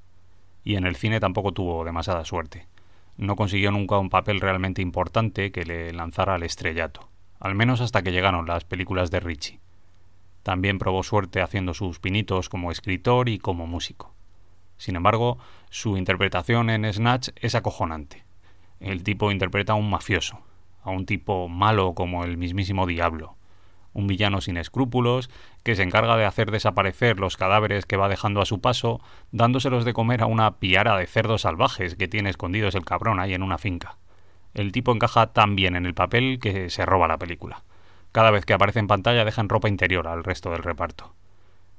y 0.63 0.75
en 0.75 0.85
el 0.85 0.95
cine 0.95 1.19
tampoco 1.19 1.51
tuvo 1.51 1.83
demasiada 1.83 2.25
suerte. 2.25 2.67
No 3.17 3.35
consiguió 3.35 3.71
nunca 3.71 3.97
un 3.97 4.09
papel 4.09 4.39
realmente 4.39 4.81
importante 4.81 5.51
que 5.51 5.65
le 5.65 5.93
lanzara 5.93 6.35
al 6.35 6.43
estrellato, 6.43 7.09
al 7.39 7.55
menos 7.55 7.81
hasta 7.81 8.01
que 8.01 8.11
llegaron 8.11 8.45
las 8.45 8.65
películas 8.65 9.11
de 9.11 9.19
Ritchie. 9.19 9.59
También 10.49 10.79
probó 10.79 11.03
suerte 11.03 11.43
haciendo 11.43 11.75
sus 11.75 11.99
pinitos 11.99 12.49
como 12.49 12.71
escritor 12.71 13.29
y 13.29 13.37
como 13.37 13.67
músico. 13.67 14.15
Sin 14.77 14.95
embargo, 14.95 15.37
su 15.69 15.95
interpretación 15.95 16.71
en 16.71 16.91
Snatch 16.91 17.29
es 17.35 17.53
acojonante. 17.53 18.23
El 18.79 19.03
tipo 19.03 19.29
interpreta 19.29 19.73
a 19.73 19.75
un 19.75 19.91
mafioso, 19.91 20.39
a 20.81 20.89
un 20.89 21.05
tipo 21.05 21.47
malo 21.49 21.93
como 21.93 22.23
el 22.23 22.37
mismísimo 22.37 22.87
diablo, 22.87 23.35
un 23.93 24.07
villano 24.07 24.41
sin 24.41 24.57
escrúpulos, 24.57 25.29
que 25.61 25.75
se 25.75 25.83
encarga 25.83 26.17
de 26.17 26.25
hacer 26.25 26.49
desaparecer 26.49 27.19
los 27.19 27.37
cadáveres 27.37 27.85
que 27.85 27.97
va 27.97 28.09
dejando 28.09 28.41
a 28.41 28.47
su 28.47 28.59
paso, 28.59 29.01
dándoselos 29.31 29.85
de 29.85 29.93
comer 29.93 30.23
a 30.23 30.25
una 30.25 30.57
piara 30.57 30.97
de 30.97 31.05
cerdos 31.05 31.41
salvajes 31.43 31.93
que 31.93 32.07
tiene 32.07 32.31
escondidos 32.31 32.73
el 32.73 32.85
cabrón 32.85 33.19
ahí 33.19 33.35
en 33.35 33.43
una 33.43 33.59
finca. 33.59 33.97
El 34.55 34.71
tipo 34.71 34.93
encaja 34.93 35.27
tan 35.27 35.55
bien 35.55 35.75
en 35.75 35.85
el 35.85 35.93
papel 35.93 36.39
que 36.41 36.71
se 36.71 36.87
roba 36.87 37.07
la 37.07 37.19
película. 37.19 37.61
Cada 38.11 38.31
vez 38.31 38.45
que 38.45 38.53
aparece 38.53 38.79
en 38.79 38.87
pantalla 38.87 39.23
deja 39.23 39.41
en 39.41 39.49
ropa 39.49 39.69
interior 39.69 40.07
al 40.07 40.23
resto 40.23 40.49
del 40.49 40.63
reparto. 40.63 41.13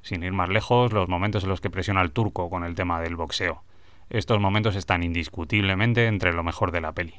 Sin 0.02 0.22
ir 0.22 0.32
más 0.32 0.48
lejos, 0.48 0.92
los 0.92 1.08
momentos 1.08 1.42
en 1.42 1.50
los 1.50 1.60
que 1.60 1.70
presiona 1.70 2.00
al 2.00 2.12
turco 2.12 2.48
con 2.48 2.64
el 2.64 2.74
tema 2.74 3.00
del 3.00 3.16
boxeo. 3.16 3.62
Estos 4.08 4.40
momentos 4.40 4.76
están 4.76 5.02
indiscutiblemente 5.02 6.06
entre 6.06 6.32
lo 6.32 6.42
mejor 6.42 6.72
de 6.72 6.80
la 6.80 6.92
peli. 6.92 7.14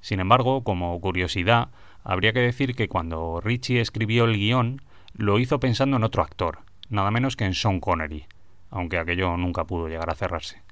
Sin 0.00 0.20
embargo, 0.20 0.64
como 0.64 1.00
curiosidad, 1.00 1.68
habría 2.02 2.32
que 2.32 2.40
decir 2.40 2.74
que 2.74 2.88
cuando 2.88 3.40
Richie 3.40 3.80
escribió 3.80 4.24
el 4.24 4.36
guion, 4.36 4.82
lo 5.14 5.38
hizo 5.38 5.60
pensando 5.60 5.96
en 5.96 6.04
otro 6.04 6.22
actor, 6.22 6.58
nada 6.90 7.10
menos 7.10 7.36
que 7.36 7.44
en 7.44 7.54
Sean 7.54 7.80
Connery, 7.80 8.26
aunque 8.70 8.98
aquello 8.98 9.36
nunca 9.36 9.64
pudo 9.64 9.88
llegar 9.88 10.10
a 10.10 10.14
cerrarse. 10.14 10.62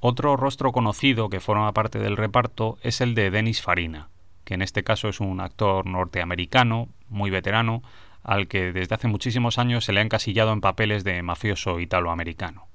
Otro 0.00 0.36
rostro 0.36 0.72
conocido 0.72 1.30
que 1.30 1.40
forma 1.40 1.72
parte 1.72 2.00
del 2.00 2.16
reparto 2.16 2.76
es 2.82 3.00
el 3.00 3.14
de 3.14 3.30
Dennis 3.30 3.62
Farina, 3.62 4.08
que 4.44 4.54
en 4.54 4.62
este 4.62 4.84
caso 4.84 5.08
es 5.08 5.20
un 5.20 5.40
actor 5.40 5.86
norteamericano, 5.86 6.88
muy 7.08 7.30
veterano, 7.30 7.82
al 8.22 8.48
que 8.48 8.72
desde 8.72 8.94
hace 8.94 9.08
muchísimos 9.08 9.58
años 9.58 9.84
se 9.84 9.92
le 9.92 10.00
ha 10.00 10.04
encasillado 10.04 10.52
en 10.52 10.60
papeles 10.60 11.04
de 11.04 11.22
mafioso 11.22 11.80
italoamericano. 11.80 12.66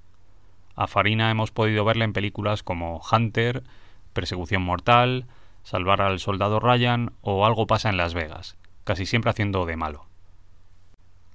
A 0.75 0.87
Farina 0.87 1.31
hemos 1.31 1.51
podido 1.51 1.85
verle 1.85 2.05
en 2.05 2.13
películas 2.13 2.63
como 2.63 3.01
Hunter, 3.11 3.63
Persecución 4.13 4.61
Mortal, 4.61 5.25
Salvar 5.63 6.01
al 6.01 6.19
Soldado 6.19 6.59
Ryan 6.59 7.13
o 7.21 7.45
Algo 7.45 7.67
pasa 7.67 7.89
en 7.89 7.97
Las 7.97 8.13
Vegas, 8.13 8.57
casi 8.83 9.05
siempre 9.05 9.31
haciendo 9.31 9.65
de 9.65 9.75
malo. 9.75 10.05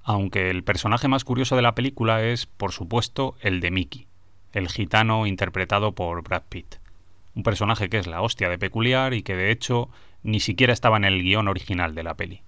Aunque 0.05 0.51
el 0.51 0.65
personaje 0.65 1.07
más 1.07 1.25
curioso 1.25 1.55
de 1.55 1.63
la 1.63 1.75
película 1.75 2.23
es, 2.23 2.47
por 2.47 2.73
supuesto, 2.73 3.37
el 3.41 3.61
de 3.61 3.71
Mickey, 3.71 4.07
el 4.53 4.69
gitano 4.69 5.27
interpretado 5.27 5.93
por 5.93 6.23
Brad 6.23 6.43
Pitt. 6.49 6.77
Un 7.35 7.43
personaje 7.43 7.89
que 7.89 7.99
es 7.99 8.07
la 8.07 8.21
hostia 8.21 8.49
de 8.49 8.59
peculiar 8.59 9.15
y 9.15 9.23
que 9.23 9.37
de 9.37 9.51
hecho 9.51 9.91
ni 10.23 10.41
siquiera 10.41 10.73
estaba 10.73 10.97
en 10.97 11.05
el 11.05 11.23
guion 11.23 11.49
original 11.49 11.95
de 11.95 12.03
la 12.03 12.15
peli. 12.15 12.43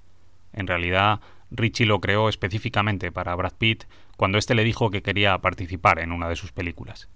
En 0.52 0.66
realidad, 0.66 1.20
Richie 1.50 1.86
lo 1.86 2.00
creó 2.00 2.28
específicamente 2.28 3.12
para 3.12 3.34
Brad 3.34 3.54
Pitt 3.58 3.84
cuando 4.16 4.38
éste 4.38 4.54
le 4.54 4.64
dijo 4.64 4.90
que 4.90 5.02
quería 5.02 5.38
participar 5.38 5.98
en 5.98 6.12
una 6.12 6.28
de 6.28 6.36
sus 6.36 6.52
películas. 6.52 7.08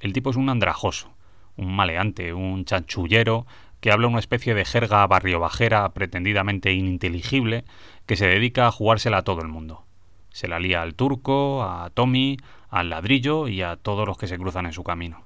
El 0.00 0.12
tipo 0.12 0.30
es 0.30 0.36
un 0.36 0.48
andrajoso, 0.48 1.12
un 1.56 1.74
maleante, 1.74 2.32
un 2.32 2.64
chanchullero 2.64 3.46
que 3.80 3.92
habla 3.92 4.08
una 4.08 4.18
especie 4.18 4.54
de 4.54 4.64
jerga 4.64 5.06
barriobajera 5.06 5.88
pretendidamente 5.90 6.72
ininteligible 6.72 7.64
que 8.06 8.16
se 8.16 8.26
dedica 8.26 8.66
a 8.66 8.72
jugársela 8.72 9.18
a 9.18 9.22
todo 9.22 9.40
el 9.40 9.48
mundo. 9.48 9.84
Se 10.30 10.48
la 10.48 10.60
lía 10.60 10.82
al 10.82 10.94
turco, 10.94 11.62
a 11.62 11.90
Tommy, 11.90 12.36
al 12.68 12.90
ladrillo 12.90 13.48
y 13.48 13.62
a 13.62 13.76
todos 13.76 14.06
los 14.06 14.16
que 14.16 14.26
se 14.26 14.38
cruzan 14.38 14.66
en 14.66 14.72
su 14.72 14.84
camino. 14.84 15.24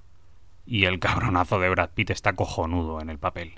Y 0.67 0.85
el 0.85 0.99
cabronazo 0.99 1.59
de 1.59 1.69
Brad 1.69 1.91
Pitt 1.91 2.11
está 2.11 2.35
cojonudo 2.35 3.01
en 3.01 3.11
el 3.11 3.19
papel. 3.19 3.55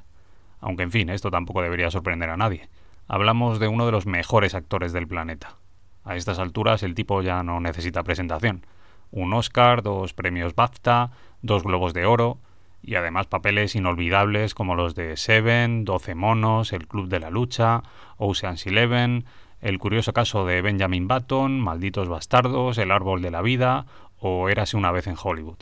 Aunque 0.60 0.82
en 0.82 0.90
fin, 0.90 1.10
esto 1.10 1.30
tampoco 1.30 1.62
debería 1.62 1.90
sorprender 1.90 2.30
a 2.30 2.36
nadie. 2.36 2.68
Hablamos 3.08 3.60
de 3.60 3.68
uno 3.68 3.86
de 3.86 3.92
los 3.92 4.06
mejores 4.06 4.54
actores 4.54 4.92
del 4.92 5.06
planeta. 5.06 5.56
A 6.04 6.16
estas 6.16 6.38
alturas 6.38 6.82
el 6.82 6.94
tipo 6.94 7.22
ya 7.22 7.42
no 7.42 7.60
necesita 7.60 8.02
presentación. 8.02 8.66
Un 9.10 9.32
Oscar, 9.32 9.82
dos 9.82 10.12
premios 10.12 10.54
BAFTA, 10.54 11.10
dos 11.42 11.62
Globos 11.62 11.94
de 11.94 12.06
Oro, 12.06 12.38
y 12.82 12.94
además 12.94 13.26
papeles 13.26 13.74
inolvidables 13.74 14.54
como 14.54 14.76
los 14.76 14.94
de 14.94 15.16
Seven, 15.16 15.84
Doce 15.84 16.14
Monos, 16.14 16.72
El 16.72 16.86
Club 16.86 17.08
de 17.08 17.20
la 17.20 17.30
Lucha, 17.30 17.82
Ocean's 18.16 18.66
Eleven, 18.66 19.24
El 19.60 19.78
curioso 19.78 20.12
caso 20.12 20.46
de 20.46 20.62
Benjamin 20.62 21.08
Button, 21.08 21.60
Malditos 21.60 22.08
Bastardos, 22.08 22.78
El 22.78 22.92
Árbol 22.92 23.22
de 23.22 23.30
la 23.30 23.42
Vida 23.42 23.86
o 24.18 24.48
Érase 24.48 24.76
una 24.76 24.92
vez 24.92 25.08
en 25.08 25.16
Hollywood. 25.20 25.58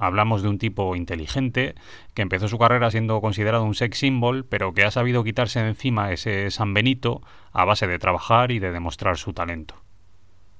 Hablamos 0.00 0.40
de 0.42 0.48
un 0.48 0.56
tipo 0.56 0.96
inteligente 0.96 1.74
que 2.14 2.22
empezó 2.22 2.48
su 2.48 2.58
carrera 2.58 2.90
siendo 2.90 3.20
considerado 3.20 3.64
un 3.64 3.74
sex 3.74 3.98
symbol, 3.98 4.46
pero 4.46 4.72
que 4.72 4.84
ha 4.84 4.90
sabido 4.90 5.22
quitarse 5.22 5.60
de 5.60 5.68
encima 5.68 6.10
ese 6.10 6.50
San 6.50 6.72
Benito 6.72 7.20
a 7.52 7.66
base 7.66 7.86
de 7.86 7.98
trabajar 7.98 8.50
y 8.50 8.60
de 8.60 8.72
demostrar 8.72 9.18
su 9.18 9.34
talento. 9.34 9.74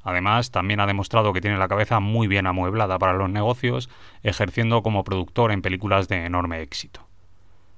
Además, 0.03 0.51
también 0.51 0.81
ha 0.81 0.87
demostrado 0.87 1.33
que 1.33 1.41
tiene 1.41 1.57
la 1.57 1.69
cabeza 1.69 2.01
muy 2.01 2.29
bien 2.29 2.47
amueblada 2.47 2.99
para 2.99 3.15
los 3.15 3.31
negocios, 3.31 3.89
ejerciendo 4.23 4.83
como 4.83 5.05
productor 5.05 5.53
en 5.53 5.63
películas 5.63 6.07
de 6.09 6.27
enorme 6.27 6.61
éxito. 6.61 7.07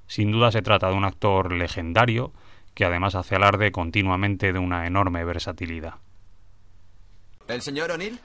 Sin 0.09 0.33
duda 0.33 0.51
se 0.51 0.63
trata 0.63 0.89
de 0.89 0.97
un 0.97 1.05
actor 1.05 1.53
legendario 1.53 2.33
que 2.75 2.85
además 2.85 3.15
hace 3.15 3.37
alarde 3.37 3.71
continuamente 3.71 4.53
de 4.53 4.59
una 4.59 4.89
enorme 4.89 5.25
versatilidad. 5.25 5.95
¿El 7.47 7.63
señor 7.63 7.93
O'Neill? 7.93 8.19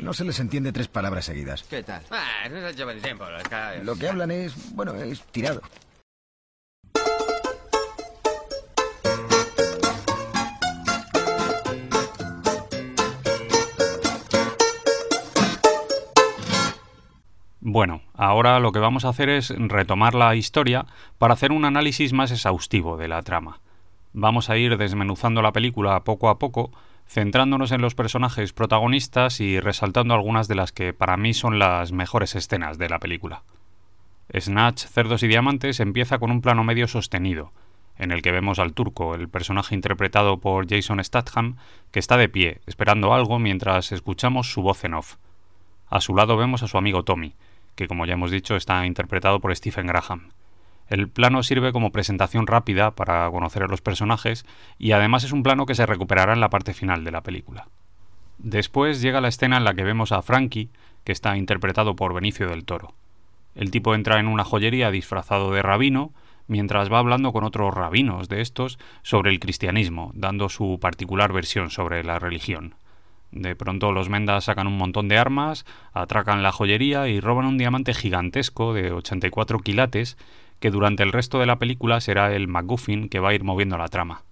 No 0.00 0.12
se 0.12 0.24
les 0.24 0.38
entiende 0.40 0.72
tres 0.72 0.88
palabras 0.88 1.24
seguidas. 1.24 1.62
¿Qué 1.64 1.82
tal? 1.82 2.02
Ah, 2.10 2.48
no 2.50 2.70
lleva 2.70 2.92
el 2.92 3.00
tiempo. 3.00 3.24
Lo 3.82 3.96
que 3.96 4.08
hablan 4.08 4.30
es, 4.30 4.74
bueno, 4.74 4.94
es 4.94 5.22
tirado. 5.24 5.62
Bueno, 17.60 18.00
ahora 18.14 18.60
lo 18.60 18.72
que 18.72 18.78
vamos 18.78 19.04
a 19.04 19.10
hacer 19.10 19.28
es 19.28 19.50
retomar 19.50 20.14
la 20.14 20.34
historia 20.34 20.86
para 21.18 21.34
hacer 21.34 21.52
un 21.52 21.66
análisis 21.66 22.14
más 22.14 22.30
exhaustivo 22.30 22.96
de 22.96 23.08
la 23.08 23.22
trama. 23.22 23.60
Vamos 24.14 24.48
a 24.48 24.56
ir 24.56 24.78
desmenuzando 24.78 25.42
la 25.42 25.52
película 25.52 26.02
poco 26.02 26.30
a 26.30 26.38
poco, 26.38 26.72
centrándonos 27.08 27.72
en 27.72 27.80
los 27.80 27.94
personajes 27.94 28.52
protagonistas 28.52 29.40
y 29.40 29.58
resaltando 29.60 30.14
algunas 30.14 30.46
de 30.46 30.54
las 30.54 30.72
que 30.72 30.92
para 30.92 31.16
mí 31.16 31.32
son 31.32 31.58
las 31.58 31.90
mejores 31.90 32.34
escenas 32.34 32.78
de 32.78 32.88
la 32.88 32.98
película. 32.98 33.42
Snatch, 34.38 34.84
Cerdos 34.84 35.22
y 35.22 35.26
Diamantes 35.26 35.80
empieza 35.80 36.18
con 36.18 36.30
un 36.30 36.42
plano 36.42 36.64
medio 36.64 36.86
sostenido, 36.86 37.52
en 37.96 38.12
el 38.12 38.20
que 38.20 38.30
vemos 38.30 38.58
al 38.58 38.74
turco, 38.74 39.14
el 39.14 39.28
personaje 39.30 39.74
interpretado 39.74 40.38
por 40.38 40.68
Jason 40.68 41.02
Statham, 41.02 41.56
que 41.90 41.98
está 41.98 42.18
de 42.18 42.28
pie, 42.28 42.60
esperando 42.66 43.14
algo 43.14 43.38
mientras 43.38 43.90
escuchamos 43.90 44.52
su 44.52 44.60
voz 44.60 44.84
en 44.84 44.94
off. 44.94 45.16
A 45.88 46.02
su 46.02 46.14
lado 46.14 46.36
vemos 46.36 46.62
a 46.62 46.68
su 46.68 46.76
amigo 46.76 47.04
Tommy, 47.04 47.34
que 47.74 47.88
como 47.88 48.04
ya 48.04 48.12
hemos 48.12 48.30
dicho 48.30 48.54
está 48.54 48.84
interpretado 48.84 49.40
por 49.40 49.56
Stephen 49.56 49.86
Graham. 49.86 50.28
El 50.88 51.08
plano 51.08 51.42
sirve 51.42 51.72
como 51.72 51.92
presentación 51.92 52.46
rápida 52.46 52.92
para 52.92 53.30
conocer 53.30 53.62
a 53.62 53.68
los 53.68 53.82
personajes 53.82 54.46
y 54.78 54.92
además 54.92 55.24
es 55.24 55.32
un 55.32 55.42
plano 55.42 55.66
que 55.66 55.74
se 55.74 55.86
recuperará 55.86 56.32
en 56.32 56.40
la 56.40 56.50
parte 56.50 56.72
final 56.72 57.04
de 57.04 57.10
la 57.10 57.22
película. 57.22 57.68
Después 58.38 59.02
llega 59.02 59.20
la 59.20 59.28
escena 59.28 59.58
en 59.58 59.64
la 59.64 59.74
que 59.74 59.84
vemos 59.84 60.12
a 60.12 60.22
Frankie, 60.22 60.70
que 61.04 61.12
está 61.12 61.36
interpretado 61.36 61.96
por 61.96 62.14
Benicio 62.14 62.48
del 62.48 62.64
Toro. 62.64 62.94
El 63.54 63.70
tipo 63.70 63.94
entra 63.94 64.20
en 64.20 64.28
una 64.28 64.44
joyería 64.44 64.90
disfrazado 64.90 65.50
de 65.50 65.62
rabino, 65.62 66.12
mientras 66.46 66.90
va 66.90 67.00
hablando 67.00 67.32
con 67.32 67.44
otros 67.44 67.74
rabinos 67.74 68.28
de 68.28 68.40
estos 68.40 68.78
sobre 69.02 69.30
el 69.30 69.40
cristianismo, 69.40 70.12
dando 70.14 70.48
su 70.48 70.78
particular 70.80 71.32
versión 71.32 71.70
sobre 71.70 72.04
la 72.04 72.18
religión. 72.18 72.74
De 73.30 73.54
pronto 73.56 73.92
los 73.92 74.08
Mendas 74.08 74.44
sacan 74.44 74.66
un 74.66 74.78
montón 74.78 75.08
de 75.08 75.18
armas, 75.18 75.66
atracan 75.92 76.42
la 76.42 76.52
joyería 76.52 77.08
y 77.08 77.20
roban 77.20 77.44
un 77.44 77.58
diamante 77.58 77.92
gigantesco 77.92 78.72
de 78.72 78.92
84 78.92 79.58
quilates 79.58 80.16
que 80.60 80.70
durante 80.70 81.02
el 81.02 81.12
resto 81.12 81.38
de 81.38 81.46
la 81.46 81.58
película 81.58 82.00
será 82.00 82.34
el 82.34 82.48
MacGuffin 82.48 83.08
que 83.08 83.20
va 83.20 83.30
a 83.30 83.34
ir 83.34 83.44
moviendo 83.44 83.78
la 83.78 83.88
trama. 83.88 84.22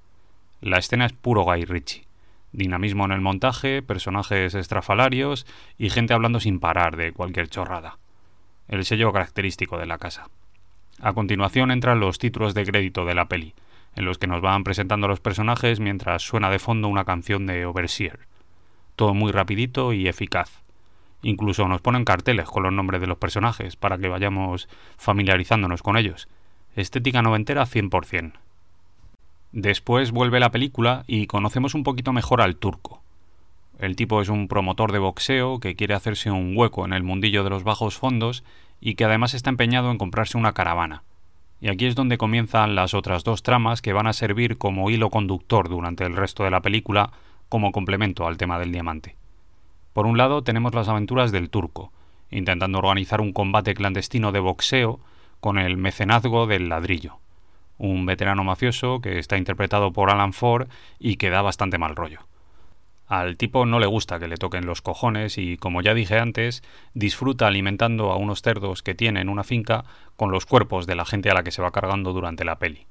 La 0.60 0.78
escena 0.78 1.06
es 1.06 1.12
puro 1.12 1.42
Guy 1.42 1.64
Ritchie. 1.64 2.06
Dinamismo 2.52 3.04
en 3.04 3.12
el 3.12 3.20
montaje, 3.20 3.82
personajes 3.82 4.54
estrafalarios 4.54 5.46
y 5.78 5.90
gente 5.90 6.14
hablando 6.14 6.40
sin 6.40 6.58
parar 6.58 6.96
de 6.96 7.12
cualquier 7.12 7.48
chorrada. 7.48 7.98
El 8.68 8.84
sello 8.84 9.12
característico 9.12 9.78
de 9.78 9.86
la 9.86 9.98
casa. 9.98 10.28
A 11.00 11.12
continuación 11.12 11.70
entran 11.70 12.00
los 12.00 12.18
títulos 12.18 12.54
de 12.54 12.64
crédito 12.64 13.04
de 13.04 13.14
la 13.14 13.26
peli, 13.26 13.54
en 13.94 14.04
los 14.06 14.18
que 14.18 14.26
nos 14.26 14.40
van 14.40 14.64
presentando 14.64 15.08
los 15.08 15.20
personajes 15.20 15.80
mientras 15.80 16.22
suena 16.22 16.50
de 16.50 16.58
fondo 16.58 16.88
una 16.88 17.04
canción 17.04 17.46
de 17.46 17.66
Overseer. 17.66 18.20
Todo 18.96 19.12
muy 19.12 19.30
rapidito 19.30 19.92
y 19.92 20.08
eficaz. 20.08 20.62
Incluso 21.26 21.66
nos 21.66 21.80
ponen 21.80 22.04
carteles 22.04 22.46
con 22.48 22.62
los 22.62 22.72
nombres 22.72 23.00
de 23.00 23.08
los 23.08 23.18
personajes 23.18 23.74
para 23.74 23.98
que 23.98 24.06
vayamos 24.06 24.68
familiarizándonos 24.96 25.82
con 25.82 25.96
ellos. 25.96 26.28
Estética 26.76 27.20
noventera 27.20 27.66
100%. 27.66 28.34
Después 29.50 30.12
vuelve 30.12 30.38
la 30.38 30.52
película 30.52 31.02
y 31.08 31.26
conocemos 31.26 31.74
un 31.74 31.82
poquito 31.82 32.12
mejor 32.12 32.42
al 32.42 32.54
turco. 32.54 33.02
El 33.80 33.96
tipo 33.96 34.22
es 34.22 34.28
un 34.28 34.46
promotor 34.46 34.92
de 34.92 35.00
boxeo 35.00 35.58
que 35.58 35.74
quiere 35.74 35.94
hacerse 35.94 36.30
un 36.30 36.56
hueco 36.56 36.84
en 36.84 36.92
el 36.92 37.02
mundillo 37.02 37.42
de 37.42 37.50
los 37.50 37.64
bajos 37.64 37.98
fondos 37.98 38.44
y 38.80 38.94
que 38.94 39.04
además 39.04 39.34
está 39.34 39.50
empeñado 39.50 39.90
en 39.90 39.98
comprarse 39.98 40.38
una 40.38 40.52
caravana. 40.52 41.02
Y 41.60 41.70
aquí 41.70 41.86
es 41.86 41.96
donde 41.96 42.18
comienzan 42.18 42.76
las 42.76 42.94
otras 42.94 43.24
dos 43.24 43.42
tramas 43.42 43.82
que 43.82 43.92
van 43.92 44.06
a 44.06 44.12
servir 44.12 44.58
como 44.58 44.90
hilo 44.90 45.10
conductor 45.10 45.68
durante 45.68 46.04
el 46.04 46.14
resto 46.14 46.44
de 46.44 46.52
la 46.52 46.60
película 46.60 47.10
como 47.48 47.72
complemento 47.72 48.28
al 48.28 48.36
tema 48.36 48.60
del 48.60 48.70
diamante. 48.70 49.16
Por 49.96 50.04
un 50.04 50.18
lado 50.18 50.42
tenemos 50.42 50.74
las 50.74 50.88
aventuras 50.88 51.32
del 51.32 51.48
turco, 51.48 51.90
intentando 52.30 52.80
organizar 52.80 53.22
un 53.22 53.32
combate 53.32 53.72
clandestino 53.72 54.30
de 54.30 54.40
boxeo 54.40 55.00
con 55.40 55.56
el 55.56 55.78
mecenazgo 55.78 56.46
del 56.46 56.68
ladrillo. 56.68 57.16
un 57.78 58.04
veterano 58.04 58.44
mafioso 58.44 59.00
que 59.00 59.18
está 59.18 59.38
interpretado 59.38 59.94
por 59.94 60.11
Alan 60.11 60.35
Ford 60.35 60.68
y 60.98 61.16
que 61.16 61.30
da 61.30 61.40
bastante 61.40 61.78
mal 61.78 61.96
rollo. 61.96 62.20
Al 63.09 63.38
tipo 63.38 63.64
no 63.64 63.80
le 63.80 63.87
gusta 63.87 64.18
que 64.18 64.28
le 64.28 64.37
toquen 64.37 64.66
los 64.66 64.82
cojones 64.82 65.38
y, 65.38 65.56
como 65.56 65.80
ya 65.80 65.94
dije 65.94 66.18
antes, 66.18 66.62
disfruta 66.92 67.46
alimentando 67.46 68.12
a 68.12 68.16
unos 68.16 68.42
cerdos 68.42 68.82
que 68.82 68.94
tiene 68.94 69.22
en 69.22 69.30
una 69.30 69.44
finca 69.44 69.87
con 70.16 70.30
los 70.30 70.44
cuerpos 70.44 70.87
de 70.87 70.96
la 70.96 71.06
gente 71.06 71.30
a 71.30 71.35
la 71.35 71.42
que 71.42 71.52
se 71.52 71.62
va 71.62 71.70
cargando 71.70 72.12
durante 72.12 72.44
la 72.44 72.59
peli. 72.59 72.85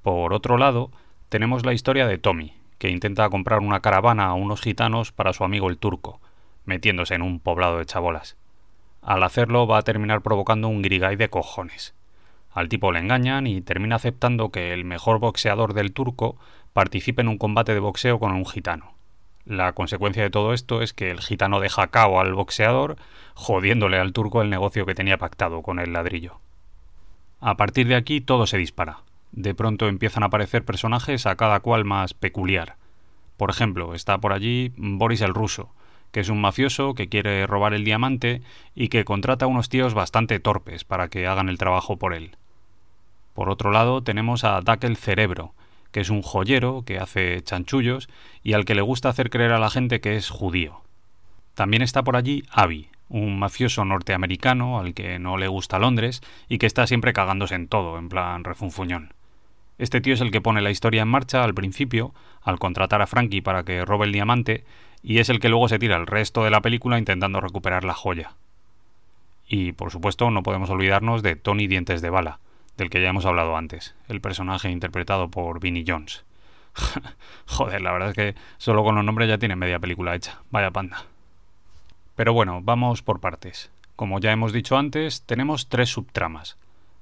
Por 0.00 0.32
otro 0.32 0.56
lado, 0.56 0.90
tenemos 1.28 1.66
la 1.66 1.74
historia 1.74 2.06
de 2.06 2.16
Tommy, 2.16 2.54
que 2.80 2.88
intenta 2.88 3.28
comprar 3.28 3.60
una 3.60 3.80
caravana 3.80 4.24
a 4.24 4.32
unos 4.32 4.62
gitanos 4.62 5.12
para 5.12 5.34
su 5.34 5.44
amigo 5.44 5.68
el 5.68 5.76
turco, 5.76 6.18
metiéndose 6.64 7.14
en 7.14 7.20
un 7.20 7.38
poblado 7.38 7.76
de 7.76 7.84
chabolas. 7.84 8.38
Al 9.02 9.22
hacerlo 9.22 9.66
va 9.66 9.76
a 9.76 9.82
terminar 9.82 10.22
provocando 10.22 10.68
un 10.68 10.80
grigay 10.80 11.16
de 11.16 11.28
cojones. 11.28 11.94
Al 12.52 12.70
tipo 12.70 12.90
le 12.90 13.00
engañan 13.00 13.46
y 13.46 13.60
termina 13.60 13.96
aceptando 13.96 14.50
que 14.50 14.72
el 14.72 14.86
mejor 14.86 15.18
boxeador 15.18 15.74
del 15.74 15.92
turco 15.92 16.38
participe 16.72 17.20
en 17.20 17.28
un 17.28 17.36
combate 17.36 17.74
de 17.74 17.80
boxeo 17.80 18.18
con 18.18 18.32
un 18.32 18.46
gitano. 18.46 18.94
La 19.44 19.74
consecuencia 19.74 20.22
de 20.22 20.30
todo 20.30 20.54
esto 20.54 20.80
es 20.80 20.94
que 20.94 21.10
el 21.10 21.20
gitano 21.20 21.60
deja 21.60 21.88
cao 21.88 22.18
al 22.18 22.32
boxeador, 22.32 22.96
jodiéndole 23.34 23.98
al 23.98 24.14
turco 24.14 24.40
el 24.40 24.48
negocio 24.48 24.86
que 24.86 24.94
tenía 24.94 25.18
pactado 25.18 25.60
con 25.60 25.80
el 25.80 25.92
ladrillo. 25.92 26.40
A 27.40 27.58
partir 27.58 27.88
de 27.88 27.96
aquí 27.96 28.22
todo 28.22 28.46
se 28.46 28.56
dispara. 28.56 29.00
De 29.32 29.54
pronto 29.54 29.88
empiezan 29.88 30.22
a 30.22 30.26
aparecer 30.26 30.64
personajes 30.64 31.26
a 31.26 31.36
cada 31.36 31.60
cual 31.60 31.84
más 31.84 32.14
peculiar. 32.14 32.76
Por 33.36 33.50
ejemplo, 33.50 33.94
está 33.94 34.18
por 34.18 34.32
allí 34.32 34.72
Boris 34.76 35.20
el 35.20 35.34
ruso, 35.34 35.72
que 36.12 36.20
es 36.20 36.28
un 36.28 36.40
mafioso 36.40 36.94
que 36.94 37.08
quiere 37.08 37.46
robar 37.46 37.72
el 37.74 37.84
diamante 37.84 38.42
y 38.74 38.88
que 38.88 39.04
contrata 39.04 39.44
a 39.44 39.48
unos 39.48 39.68
tíos 39.68 39.94
bastante 39.94 40.40
torpes 40.40 40.84
para 40.84 41.08
que 41.08 41.26
hagan 41.26 41.48
el 41.48 41.58
trabajo 41.58 41.96
por 41.96 42.14
él. 42.14 42.36
Por 43.34 43.48
otro 43.48 43.70
lado, 43.70 44.02
tenemos 44.02 44.44
a 44.44 44.60
Duck 44.60 44.84
el 44.84 44.96
cerebro, 44.96 45.54
que 45.92 46.00
es 46.00 46.10
un 46.10 46.22
joyero 46.22 46.82
que 46.84 46.98
hace 46.98 47.40
chanchullos 47.42 48.08
y 48.42 48.52
al 48.54 48.64
que 48.64 48.74
le 48.74 48.82
gusta 48.82 49.08
hacer 49.08 49.30
creer 49.30 49.52
a 49.52 49.58
la 49.58 49.70
gente 49.70 50.00
que 50.00 50.16
es 50.16 50.28
judío. 50.28 50.82
También 51.54 51.82
está 51.82 52.02
por 52.02 52.16
allí 52.16 52.44
Abby, 52.50 52.88
un 53.08 53.38
mafioso 53.38 53.84
norteamericano 53.84 54.78
al 54.78 54.94
que 54.94 55.18
no 55.18 55.36
le 55.36 55.48
gusta 55.48 55.78
Londres 55.78 56.20
y 56.48 56.58
que 56.58 56.66
está 56.66 56.86
siempre 56.86 57.12
cagándose 57.12 57.54
en 57.54 57.68
todo, 57.68 57.98
en 57.98 58.08
plan 58.08 58.44
refunfuñón. 58.44 59.14
Este 59.80 60.02
tío 60.02 60.12
es 60.12 60.20
el 60.20 60.30
que 60.30 60.42
pone 60.42 60.60
la 60.60 60.70
historia 60.70 61.00
en 61.00 61.08
marcha 61.08 61.42
al 61.42 61.54
principio, 61.54 62.12
al 62.42 62.58
contratar 62.58 63.00
a 63.00 63.06
Frankie 63.06 63.40
para 63.40 63.62
que 63.62 63.82
robe 63.86 64.04
el 64.04 64.12
diamante, 64.12 64.62
y 65.02 65.20
es 65.20 65.30
el 65.30 65.40
que 65.40 65.48
luego 65.48 65.70
se 65.70 65.78
tira 65.78 65.96
el 65.96 66.06
resto 66.06 66.44
de 66.44 66.50
la 66.50 66.60
película 66.60 66.98
intentando 66.98 67.40
recuperar 67.40 67.82
la 67.84 67.94
joya. 67.94 68.34
Y, 69.48 69.72
por 69.72 69.90
supuesto, 69.90 70.30
no 70.30 70.42
podemos 70.42 70.68
olvidarnos 70.68 71.22
de 71.22 71.34
Tony 71.34 71.66
Dientes 71.66 72.02
de 72.02 72.10
Bala, 72.10 72.40
del 72.76 72.90
que 72.90 73.00
ya 73.00 73.08
hemos 73.08 73.24
hablado 73.24 73.56
antes, 73.56 73.94
el 74.08 74.20
personaje 74.20 74.70
interpretado 74.70 75.30
por 75.30 75.60
Vinnie 75.60 75.86
Jones. 75.88 76.26
Joder, 77.46 77.80
la 77.80 77.92
verdad 77.92 78.10
es 78.10 78.14
que 78.14 78.34
solo 78.58 78.84
con 78.84 78.96
los 78.96 79.04
nombres 79.04 79.30
ya 79.30 79.38
tiene 79.38 79.56
media 79.56 79.78
película 79.78 80.14
hecha. 80.14 80.40
Vaya 80.50 80.70
panda. 80.70 81.06
Pero 82.16 82.34
bueno, 82.34 82.60
vamos 82.62 83.00
por 83.00 83.20
partes. 83.20 83.70
Como 83.96 84.20
ya 84.20 84.30
hemos 84.30 84.52
dicho 84.52 84.76
antes, 84.76 85.22
tenemos 85.22 85.70
tres 85.70 85.88
subtramas. 85.88 86.58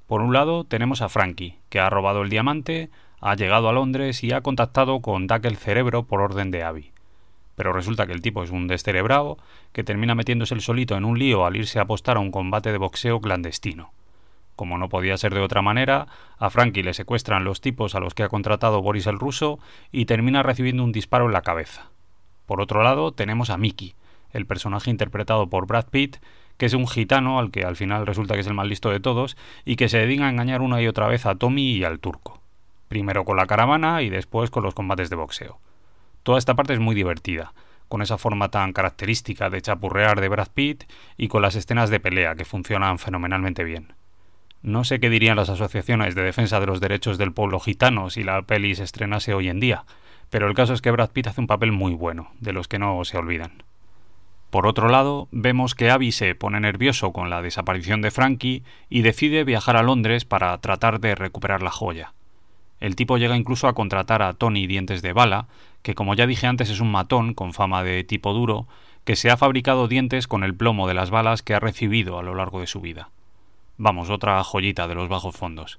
Por 0.08 0.22
un 0.22 0.32
lado, 0.32 0.64
tenemos 0.64 1.02
a 1.02 1.10
Frankie, 1.10 1.58
que 1.68 1.80
ha 1.80 1.90
robado 1.90 2.22
el 2.22 2.30
diamante, 2.30 2.88
ha 3.20 3.34
llegado 3.34 3.68
a 3.68 3.74
Londres 3.74 4.24
y 4.24 4.32
ha 4.32 4.40
contactado 4.40 5.00
con 5.00 5.26
Duck 5.26 5.44
el 5.44 5.58
cerebro 5.58 6.04
por 6.04 6.22
orden 6.22 6.50
de 6.50 6.62
Abby. 6.62 6.92
Pero 7.56 7.74
resulta 7.74 8.06
que 8.06 8.14
el 8.14 8.22
tipo 8.22 8.42
es 8.42 8.50
un 8.50 8.68
descerebrado 8.68 9.36
que 9.72 9.84
termina 9.84 10.14
metiéndose 10.14 10.54
el 10.54 10.62
solito 10.62 10.96
en 10.96 11.04
un 11.04 11.18
lío 11.18 11.44
al 11.44 11.56
irse 11.56 11.78
a 11.78 11.82
apostar 11.82 12.16
a 12.16 12.20
un 12.20 12.30
combate 12.30 12.72
de 12.72 12.78
boxeo 12.78 13.20
clandestino. 13.20 13.92
Como 14.56 14.78
no 14.78 14.88
podía 14.88 15.18
ser 15.18 15.34
de 15.34 15.40
otra 15.40 15.60
manera, 15.60 16.06
a 16.38 16.48
Frankie 16.48 16.82
le 16.82 16.94
secuestran 16.94 17.44
los 17.44 17.60
tipos 17.60 17.94
a 17.94 18.00
los 18.00 18.14
que 18.14 18.22
ha 18.22 18.30
contratado 18.30 18.80
Boris 18.80 19.06
el 19.06 19.18
ruso 19.18 19.58
y 19.92 20.06
termina 20.06 20.42
recibiendo 20.42 20.84
un 20.84 20.92
disparo 20.92 21.26
en 21.26 21.32
la 21.32 21.42
cabeza. 21.42 21.90
Por 22.46 22.62
otro 22.62 22.82
lado, 22.82 23.12
tenemos 23.12 23.50
a 23.50 23.58
Mickey, 23.58 23.94
el 24.32 24.46
personaje 24.46 24.90
interpretado 24.90 25.48
por 25.48 25.66
Brad 25.66 25.88
Pitt, 25.90 26.16
que 26.58 26.66
es 26.66 26.74
un 26.74 26.86
gitano 26.86 27.38
al 27.38 27.50
que 27.50 27.64
al 27.64 27.76
final 27.76 28.06
resulta 28.06 28.34
que 28.34 28.40
es 28.40 28.46
el 28.46 28.54
más 28.54 28.66
listo 28.66 28.90
de 28.90 29.00
todos 29.00 29.36
y 29.64 29.76
que 29.76 29.88
se 29.88 29.98
dedica 29.98 30.26
a 30.26 30.30
engañar 30.30 30.60
una 30.60 30.82
y 30.82 30.88
otra 30.88 31.06
vez 31.06 31.24
a 31.24 31.36
Tommy 31.36 31.70
y 31.70 31.84
al 31.84 32.00
turco. 32.00 32.40
Primero 32.88 33.24
con 33.24 33.36
la 33.36 33.46
caravana 33.46 34.02
y 34.02 34.10
después 34.10 34.50
con 34.50 34.64
los 34.64 34.74
combates 34.74 35.08
de 35.08 35.16
boxeo. 35.16 35.60
Toda 36.22 36.38
esta 36.38 36.54
parte 36.54 36.74
es 36.74 36.80
muy 36.80 36.94
divertida, 36.94 37.54
con 37.88 38.02
esa 38.02 38.18
forma 38.18 38.50
tan 38.50 38.72
característica 38.72 39.50
de 39.50 39.62
chapurrear 39.62 40.20
de 40.20 40.28
Brad 40.28 40.48
Pitt 40.52 40.84
y 41.16 41.28
con 41.28 41.42
las 41.42 41.54
escenas 41.54 41.90
de 41.90 42.00
pelea 42.00 42.34
que 42.34 42.44
funcionan 42.44 42.98
fenomenalmente 42.98 43.64
bien. 43.64 43.94
No 44.60 44.82
sé 44.82 44.98
qué 44.98 45.08
dirían 45.08 45.36
las 45.36 45.50
asociaciones 45.50 46.14
de 46.16 46.22
defensa 46.22 46.58
de 46.58 46.66
los 46.66 46.80
derechos 46.80 47.16
del 47.16 47.32
pueblo 47.32 47.60
gitano 47.60 48.10
si 48.10 48.24
la 48.24 48.42
peli 48.42 48.74
se 48.74 48.82
estrenase 48.82 49.32
hoy 49.32 49.48
en 49.48 49.60
día, 49.60 49.84
pero 50.30 50.48
el 50.48 50.54
caso 50.54 50.74
es 50.74 50.82
que 50.82 50.90
Brad 50.90 51.10
Pitt 51.10 51.28
hace 51.28 51.40
un 51.40 51.46
papel 51.46 51.70
muy 51.70 51.94
bueno, 51.94 52.32
de 52.40 52.52
los 52.52 52.66
que 52.66 52.78
no 52.78 53.04
se 53.04 53.16
olvidan. 53.16 53.62
Por 54.50 54.66
otro 54.66 54.88
lado, 54.88 55.28
vemos 55.30 55.74
que 55.74 55.90
Abby 55.90 56.10
se 56.10 56.34
pone 56.34 56.58
nervioso 56.60 57.12
con 57.12 57.28
la 57.28 57.42
desaparición 57.42 58.00
de 58.00 58.10
Frankie 58.10 58.62
y 58.88 59.02
decide 59.02 59.44
viajar 59.44 59.76
a 59.76 59.82
Londres 59.82 60.24
para 60.24 60.56
tratar 60.58 61.00
de 61.00 61.14
recuperar 61.14 61.62
la 61.62 61.70
joya. 61.70 62.14
El 62.80 62.96
tipo 62.96 63.18
llega 63.18 63.36
incluso 63.36 63.68
a 63.68 63.74
contratar 63.74 64.22
a 64.22 64.32
Tony 64.34 64.66
Dientes 64.66 65.02
de 65.02 65.12
Bala, 65.12 65.48
que 65.82 65.94
como 65.94 66.14
ya 66.14 66.26
dije 66.26 66.46
antes 66.46 66.70
es 66.70 66.80
un 66.80 66.90
matón 66.90 67.34
con 67.34 67.52
fama 67.52 67.82
de 67.82 68.04
tipo 68.04 68.32
duro, 68.32 68.66
que 69.04 69.16
se 69.16 69.30
ha 69.30 69.36
fabricado 69.36 69.88
dientes 69.88 70.26
con 70.26 70.44
el 70.44 70.54
plomo 70.54 70.88
de 70.88 70.94
las 70.94 71.10
balas 71.10 71.42
que 71.42 71.54
ha 71.54 71.60
recibido 71.60 72.18
a 72.18 72.22
lo 72.22 72.34
largo 72.34 72.60
de 72.60 72.66
su 72.66 72.80
vida. 72.80 73.10
Vamos, 73.76 74.10
otra 74.10 74.42
joyita 74.44 74.88
de 74.88 74.94
los 74.94 75.08
bajos 75.08 75.36
fondos. 75.36 75.78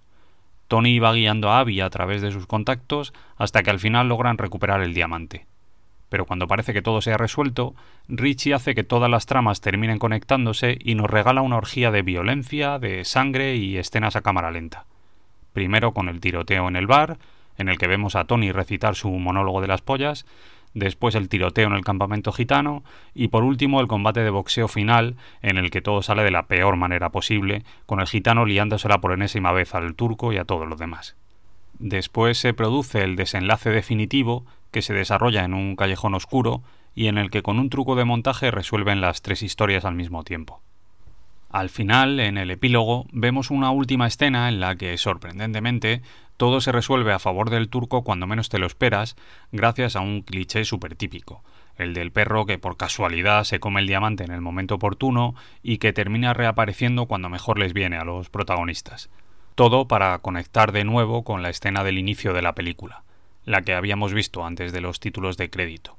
Tony 0.67 0.99
va 0.99 1.13
guiando 1.13 1.49
a 1.49 1.59
Abby 1.59 1.81
a 1.81 1.89
través 1.89 2.21
de 2.21 2.31
sus 2.31 2.45
contactos 2.45 3.13
hasta 3.37 3.63
que 3.63 3.71
al 3.71 3.79
final 3.79 4.07
logran 4.07 4.37
recuperar 4.37 4.81
el 4.81 4.93
diamante. 4.93 5.47
Pero 6.09 6.25
cuando 6.25 6.47
parece 6.47 6.73
que 6.73 6.81
todo 6.81 7.01
se 7.01 7.13
ha 7.13 7.17
resuelto, 7.17 7.75
Richie 8.07 8.53
hace 8.53 8.75
que 8.75 8.83
todas 8.83 9.09
las 9.09 9.27
tramas 9.27 9.61
terminen 9.61 9.99
conectándose 9.99 10.77
y 10.79 10.95
nos 10.95 11.09
regala 11.09 11.41
una 11.41 11.57
orgía 11.57 11.91
de 11.91 12.01
violencia, 12.01 12.79
de 12.79 13.05
sangre 13.05 13.55
y 13.55 13.77
escenas 13.77 14.15
a 14.15 14.21
cámara 14.21 14.51
lenta. 14.51 14.85
Primero 15.53 15.93
con 15.93 16.09
el 16.09 16.19
tiroteo 16.19 16.67
en 16.67 16.75
el 16.75 16.87
bar, 16.87 17.17
en 17.57 17.69
el 17.69 17.77
que 17.77 17.87
vemos 17.87 18.15
a 18.15 18.25
Tony 18.25 18.51
recitar 18.51 18.95
su 18.95 19.09
monólogo 19.11 19.61
de 19.61 19.67
las 19.67 19.81
pollas, 19.81 20.25
después 20.73 21.15
el 21.15 21.29
tiroteo 21.29 21.67
en 21.67 21.73
el 21.73 21.83
campamento 21.83 22.31
gitano 22.31 22.83
y 23.13 23.27
por 23.27 23.43
último 23.43 23.81
el 23.81 23.87
combate 23.87 24.21
de 24.21 24.29
boxeo 24.29 24.67
final 24.67 25.15
en 25.41 25.57
el 25.57 25.71
que 25.71 25.81
todo 25.81 26.01
sale 26.01 26.23
de 26.23 26.31
la 26.31 26.47
peor 26.47 26.75
manera 26.75 27.09
posible, 27.09 27.63
con 27.85 27.99
el 27.99 28.07
gitano 28.07 28.45
liándosela 28.45 28.99
por 28.99 29.11
enésima 29.11 29.51
vez 29.51 29.75
al 29.75 29.95
turco 29.95 30.33
y 30.33 30.37
a 30.37 30.45
todos 30.45 30.67
los 30.67 30.79
demás. 30.79 31.15
Después 31.79 32.37
se 32.37 32.53
produce 32.53 33.03
el 33.03 33.15
desenlace 33.15 33.69
definitivo 33.69 34.45
que 34.71 34.81
se 34.81 34.93
desarrolla 34.93 35.45
en 35.45 35.53
un 35.53 35.75
callejón 35.75 36.13
oscuro 36.13 36.61
y 36.93 37.07
en 37.07 37.17
el 37.17 37.31
que 37.31 37.41
con 37.41 37.57
un 37.57 37.69
truco 37.69 37.95
de 37.95 38.05
montaje 38.05 38.51
resuelven 38.51 38.99
las 39.01 39.21
tres 39.21 39.41
historias 39.41 39.85
al 39.85 39.95
mismo 39.95 40.23
tiempo. 40.23 40.61
Al 41.49 41.69
final, 41.69 42.19
en 42.19 42.37
el 42.37 42.51
epílogo, 42.51 43.07
vemos 43.11 43.49
una 43.49 43.71
última 43.71 44.05
escena 44.05 44.49
en 44.49 44.59
la 44.59 44.75
que, 44.75 44.95
sorprendentemente, 44.97 46.01
todo 46.37 46.61
se 46.61 46.71
resuelve 46.71 47.11
a 47.11 47.19
favor 47.19 47.49
del 47.49 47.69
turco 47.69 48.03
cuando 48.03 48.27
menos 48.27 48.49
te 48.49 48.59
lo 48.59 48.67
esperas, 48.67 49.15
gracias 49.51 49.95
a 49.95 50.01
un 50.01 50.21
cliché 50.21 50.63
súper 50.63 50.95
típico, 50.95 51.43
el 51.75 51.93
del 51.93 52.11
perro 52.11 52.45
que 52.45 52.59
por 52.59 52.77
casualidad 52.77 53.45
se 53.45 53.59
come 53.59 53.79
el 53.79 53.87
diamante 53.87 54.23
en 54.23 54.31
el 54.31 54.41
momento 54.41 54.75
oportuno 54.75 55.33
y 55.63 55.79
que 55.79 55.91
termina 55.91 56.33
reapareciendo 56.33 57.07
cuando 57.07 57.29
mejor 57.29 57.57
les 57.57 57.73
viene 57.73 57.97
a 57.97 58.03
los 58.03 58.29
protagonistas. 58.29 59.09
Todo 59.59 59.89
para 59.89 60.17
conectar 60.19 60.71
de 60.71 60.85
nuevo 60.85 61.25
con 61.25 61.41
la 61.41 61.49
escena 61.49 61.83
del 61.83 61.97
inicio 61.97 62.31
de 62.31 62.41
la 62.41 62.55
película, 62.55 63.03
la 63.43 63.61
que 63.61 63.73
habíamos 63.73 64.13
visto 64.13 64.45
antes 64.45 64.71
de 64.71 64.79
los 64.79 65.01
títulos 65.01 65.35
de 65.35 65.49
crédito. 65.49 65.97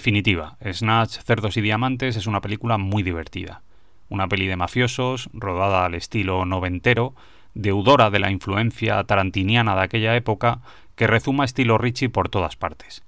Definitiva, 0.00 0.56
Snatch, 0.64 1.18
Cerdos 1.26 1.58
y 1.58 1.60
Diamantes 1.60 2.16
es 2.16 2.26
una 2.26 2.40
película 2.40 2.78
muy 2.78 3.02
divertida. 3.02 3.60
Una 4.08 4.28
peli 4.28 4.46
de 4.46 4.56
mafiosos, 4.56 5.28
rodada 5.34 5.84
al 5.84 5.94
estilo 5.94 6.46
noventero, 6.46 7.14
deudora 7.52 8.08
de 8.08 8.18
la 8.18 8.30
influencia 8.30 9.04
tarantiniana 9.04 9.74
de 9.74 9.82
aquella 9.82 10.16
época, 10.16 10.62
que 10.96 11.06
rezuma 11.06 11.44
estilo 11.44 11.76
Richie 11.76 12.08
por 12.08 12.30
todas 12.30 12.56
partes. 12.56 13.04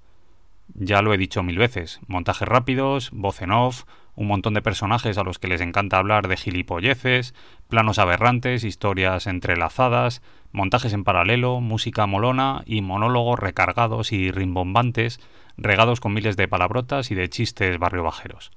Ya 0.74 1.00
lo 1.00 1.14
he 1.14 1.16
dicho 1.16 1.42
mil 1.42 1.56
veces, 1.56 1.98
montajes 2.08 2.46
rápidos, 2.46 3.08
voz 3.10 3.40
en 3.40 3.52
off, 3.52 3.84
un 4.14 4.26
montón 4.26 4.52
de 4.52 4.60
personajes 4.60 5.16
a 5.16 5.24
los 5.24 5.38
que 5.38 5.48
les 5.48 5.62
encanta 5.62 5.96
hablar 5.96 6.28
de 6.28 6.36
gilipolleces, 6.36 7.34
planos 7.68 7.98
aberrantes, 7.98 8.64
historias 8.64 9.26
entrelazadas, 9.26 10.20
montajes 10.52 10.92
en 10.92 11.04
paralelo, 11.04 11.62
música 11.62 12.04
molona 12.04 12.64
y 12.66 12.82
monólogos 12.82 13.38
recargados 13.38 14.12
y 14.12 14.30
rimbombantes, 14.30 15.20
regados 15.56 16.00
con 16.00 16.12
miles 16.12 16.36
de 16.36 16.48
palabrotas 16.48 17.10
y 17.10 17.14
de 17.14 17.28
chistes 17.28 17.78
barriobajeros. 17.78 18.52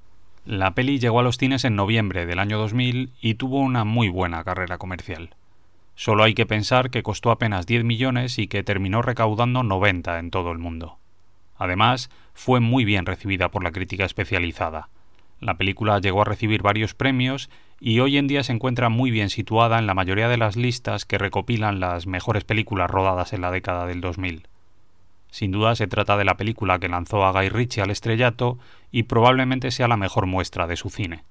La 0.45 0.75
peli 0.75 0.99
llegó 0.99 1.19
a 1.19 1.23
los 1.23 1.37
cines 1.37 1.65
en 1.65 1.75
noviembre 1.75 2.25
del 2.25 2.39
año 2.39 2.57
2000 2.57 3.11
y 3.19 3.33
tuvo 3.35 3.59
una 3.59 3.83
muy 3.83 4.09
buena 4.09 4.43
carrera 4.43 4.77
comercial. 4.77 5.31
Solo 5.95 6.23
hay 6.23 6.33
que 6.33 6.45
pensar 6.45 6.89
que 6.89 7.03
costó 7.03 7.31
apenas 7.31 7.65
10 7.65 7.83
millones 7.83 8.37
y 8.37 8.47
que 8.47 8.63
terminó 8.63 9.01
recaudando 9.01 9.63
90 9.63 10.19
en 10.19 10.29
todo 10.29 10.51
el 10.51 10.59
mundo. 10.59 10.99
Además, 11.57 12.09
fue 12.33 12.59
muy 12.59 12.85
bien 12.85 13.05
recibida 13.05 13.49
por 13.49 13.63
la 13.63 13.71
crítica 13.71 14.05
especializada. 14.05 14.89
La 15.39 15.55
película 15.55 15.99
llegó 15.99 16.21
a 16.21 16.25
recibir 16.25 16.61
varios 16.61 16.93
premios 16.93 17.49
y 17.79 17.99
hoy 17.99 18.17
en 18.17 18.27
día 18.27 18.43
se 18.43 18.53
encuentra 18.53 18.89
muy 18.89 19.11
bien 19.11 19.29
situada 19.29 19.79
en 19.79 19.87
la 19.87 19.93
mayoría 19.93 20.27
de 20.27 20.37
las 20.37 20.55
listas 20.55 21.05
que 21.05 21.17
recopilan 21.17 21.79
las 21.79 22.07
mejores 22.07 22.43
películas 22.43 22.89
rodadas 22.89 23.33
en 23.33 23.41
la 23.41 23.51
década 23.51 23.85
del 23.85 24.01
2000. 24.01 24.47
Sin 25.35 25.51
duda 25.51 25.75
se 25.75 25.87
trata 25.87 26.15
de 26.15 26.23
la 26.23 26.37
película 26.37 26.79
que 26.79 26.87
lanzó 26.87 27.25
a 27.25 27.33
Guy 27.33 27.49
Ritchie 27.49 27.83
al 27.83 27.91
estrellato 27.91 28.57
y 28.89 29.03
probablemente 29.03 29.69
sea 29.69 29.89
la 29.89 29.97
mejor 29.97 30.27
muestra 30.27 30.65
de 30.65 30.77
su 30.77 30.89
cine. 30.89 31.25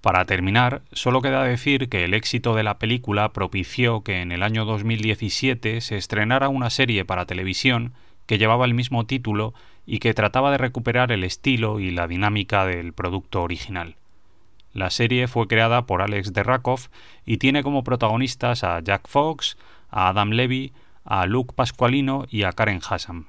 Para 0.00 0.24
terminar, 0.24 0.80
solo 0.90 1.20
queda 1.20 1.44
decir 1.44 1.90
que 1.90 2.04
el 2.04 2.14
éxito 2.14 2.54
de 2.54 2.62
la 2.62 2.78
película 2.78 3.34
propició 3.34 4.00
que 4.00 4.22
en 4.22 4.32
el 4.32 4.42
año 4.42 4.64
2017 4.64 5.82
se 5.82 5.98
estrenara 5.98 6.48
una 6.48 6.70
serie 6.70 7.04
para 7.04 7.26
televisión 7.26 7.92
que 8.24 8.38
llevaba 8.38 8.64
el 8.64 8.72
mismo 8.72 9.04
título 9.04 9.52
y 9.84 9.98
que 9.98 10.14
trataba 10.14 10.50
de 10.50 10.56
recuperar 10.56 11.12
el 11.12 11.24
estilo 11.24 11.80
y 11.80 11.90
la 11.90 12.08
dinámica 12.08 12.64
del 12.64 12.94
producto 12.94 13.42
original. 13.42 13.96
La 14.72 14.88
serie 14.88 15.28
fue 15.28 15.46
creada 15.46 15.82
por 15.84 16.00
Alex 16.00 16.32
de 16.32 16.42
Rakov 16.42 16.80
y 17.26 17.36
tiene 17.36 17.62
como 17.62 17.84
protagonistas 17.84 18.64
a 18.64 18.80
Jack 18.80 19.08
Fox, 19.08 19.58
a 19.90 20.08
Adam 20.08 20.30
Levy, 20.30 20.72
a 21.04 21.26
Luke 21.26 21.54
Pasqualino 21.54 22.26
y 22.30 22.44
a 22.44 22.52
Karen 22.52 22.80
Hassan. 22.88 23.26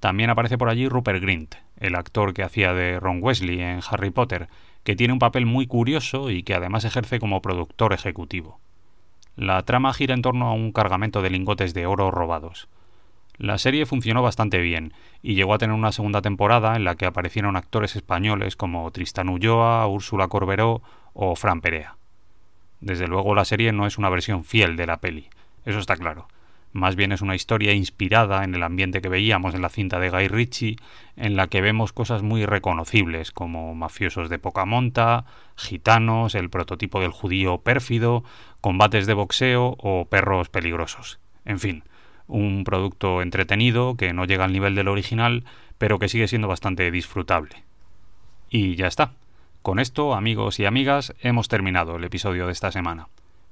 También 0.00 0.30
aparece 0.30 0.58
por 0.58 0.68
allí 0.68 0.88
Rupert 0.88 1.20
Grint, 1.20 1.56
el 1.80 1.94
actor 1.94 2.34
que 2.34 2.42
hacía 2.42 2.72
de 2.72 3.00
Ron 3.00 3.18
Wesley 3.22 3.60
en 3.60 3.80
Harry 3.90 4.10
Potter, 4.10 4.48
que 4.84 4.96
tiene 4.96 5.12
un 5.12 5.18
papel 5.18 5.46
muy 5.46 5.66
curioso 5.66 6.30
y 6.30 6.42
que 6.42 6.54
además 6.54 6.84
ejerce 6.84 7.18
como 7.18 7.42
productor 7.42 7.92
ejecutivo. 7.92 8.60
La 9.36 9.62
trama 9.62 9.92
gira 9.92 10.14
en 10.14 10.22
torno 10.22 10.48
a 10.48 10.52
un 10.52 10.72
cargamento 10.72 11.22
de 11.22 11.30
lingotes 11.30 11.74
de 11.74 11.86
oro 11.86 12.10
robados. 12.10 12.68
La 13.36 13.56
serie 13.58 13.86
funcionó 13.86 14.20
bastante 14.20 14.58
bien 14.58 14.92
y 15.22 15.34
llegó 15.34 15.54
a 15.54 15.58
tener 15.58 15.74
una 15.74 15.92
segunda 15.92 16.22
temporada 16.22 16.74
en 16.74 16.84
la 16.84 16.96
que 16.96 17.06
aparecieron 17.06 17.56
actores 17.56 17.94
españoles 17.94 18.56
como 18.56 18.90
Tristan 18.90 19.28
Ulloa, 19.28 19.86
Úrsula 19.86 20.26
Corberó 20.26 20.82
o 21.12 21.36
Fran 21.36 21.60
Perea. 21.60 21.96
Desde 22.80 23.06
luego 23.06 23.34
la 23.34 23.44
serie 23.44 23.72
no 23.72 23.86
es 23.86 23.96
una 23.96 24.08
versión 24.08 24.44
fiel 24.44 24.76
de 24.76 24.86
la 24.86 24.96
peli, 24.98 25.28
eso 25.64 25.78
está 25.78 25.96
claro. 25.96 26.26
Más 26.72 26.96
bien 26.96 27.12
es 27.12 27.22
una 27.22 27.34
historia 27.34 27.72
inspirada 27.72 28.44
en 28.44 28.54
el 28.54 28.62
ambiente 28.62 29.00
que 29.00 29.08
veíamos 29.08 29.54
en 29.54 29.62
la 29.62 29.70
cinta 29.70 29.98
de 29.98 30.10
Guy 30.10 30.28
Ritchie, 30.28 30.76
en 31.16 31.34
la 31.34 31.48
que 31.48 31.60
vemos 31.60 31.92
cosas 31.92 32.22
muy 32.22 32.44
reconocibles 32.44 33.32
como 33.32 33.74
mafiosos 33.74 34.28
de 34.28 34.38
poca 34.38 34.64
monta, 34.64 35.24
gitanos, 35.56 36.34
el 36.34 36.50
prototipo 36.50 37.00
del 37.00 37.10
judío 37.10 37.58
pérfido, 37.58 38.22
combates 38.60 39.06
de 39.06 39.14
boxeo 39.14 39.76
o 39.78 40.04
perros 40.06 40.50
peligrosos. 40.50 41.18
En 41.44 41.58
fin, 41.58 41.84
un 42.26 42.64
producto 42.64 43.22
entretenido 43.22 43.96
que 43.96 44.12
no 44.12 44.26
llega 44.26 44.44
al 44.44 44.52
nivel 44.52 44.74
del 44.74 44.88
original, 44.88 45.44
pero 45.78 45.98
que 45.98 46.08
sigue 46.08 46.28
siendo 46.28 46.48
bastante 46.48 46.90
disfrutable. 46.90 47.64
Y 48.50 48.76
ya 48.76 48.86
está. 48.86 49.12
Con 49.62 49.78
esto, 49.78 50.14
amigos 50.14 50.60
y 50.60 50.66
amigas, 50.66 51.14
hemos 51.20 51.48
terminado 51.48 51.96
el 51.96 52.04
episodio 52.04 52.46
de 52.46 52.52
esta 52.52 52.70
semana. 52.70 53.08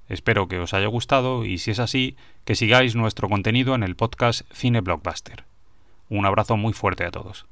Espero 0.08 0.48
que 0.48 0.58
os 0.58 0.74
haya 0.74 0.86
gustado 0.86 1.44
y 1.44 1.58
si 1.58 1.70
es 1.70 1.78
así, 1.78 2.16
que 2.44 2.54
sigáis 2.54 2.94
nuestro 2.94 3.28
contenido 3.28 3.74
en 3.74 3.82
el 3.82 3.96
podcast 3.96 4.42
Cine 4.52 4.80
Blockbuster. 4.80 5.44
Un 6.08 6.26
abrazo 6.26 6.56
muy 6.56 6.72
fuerte 6.72 7.04
a 7.04 7.10
todos. 7.10 7.46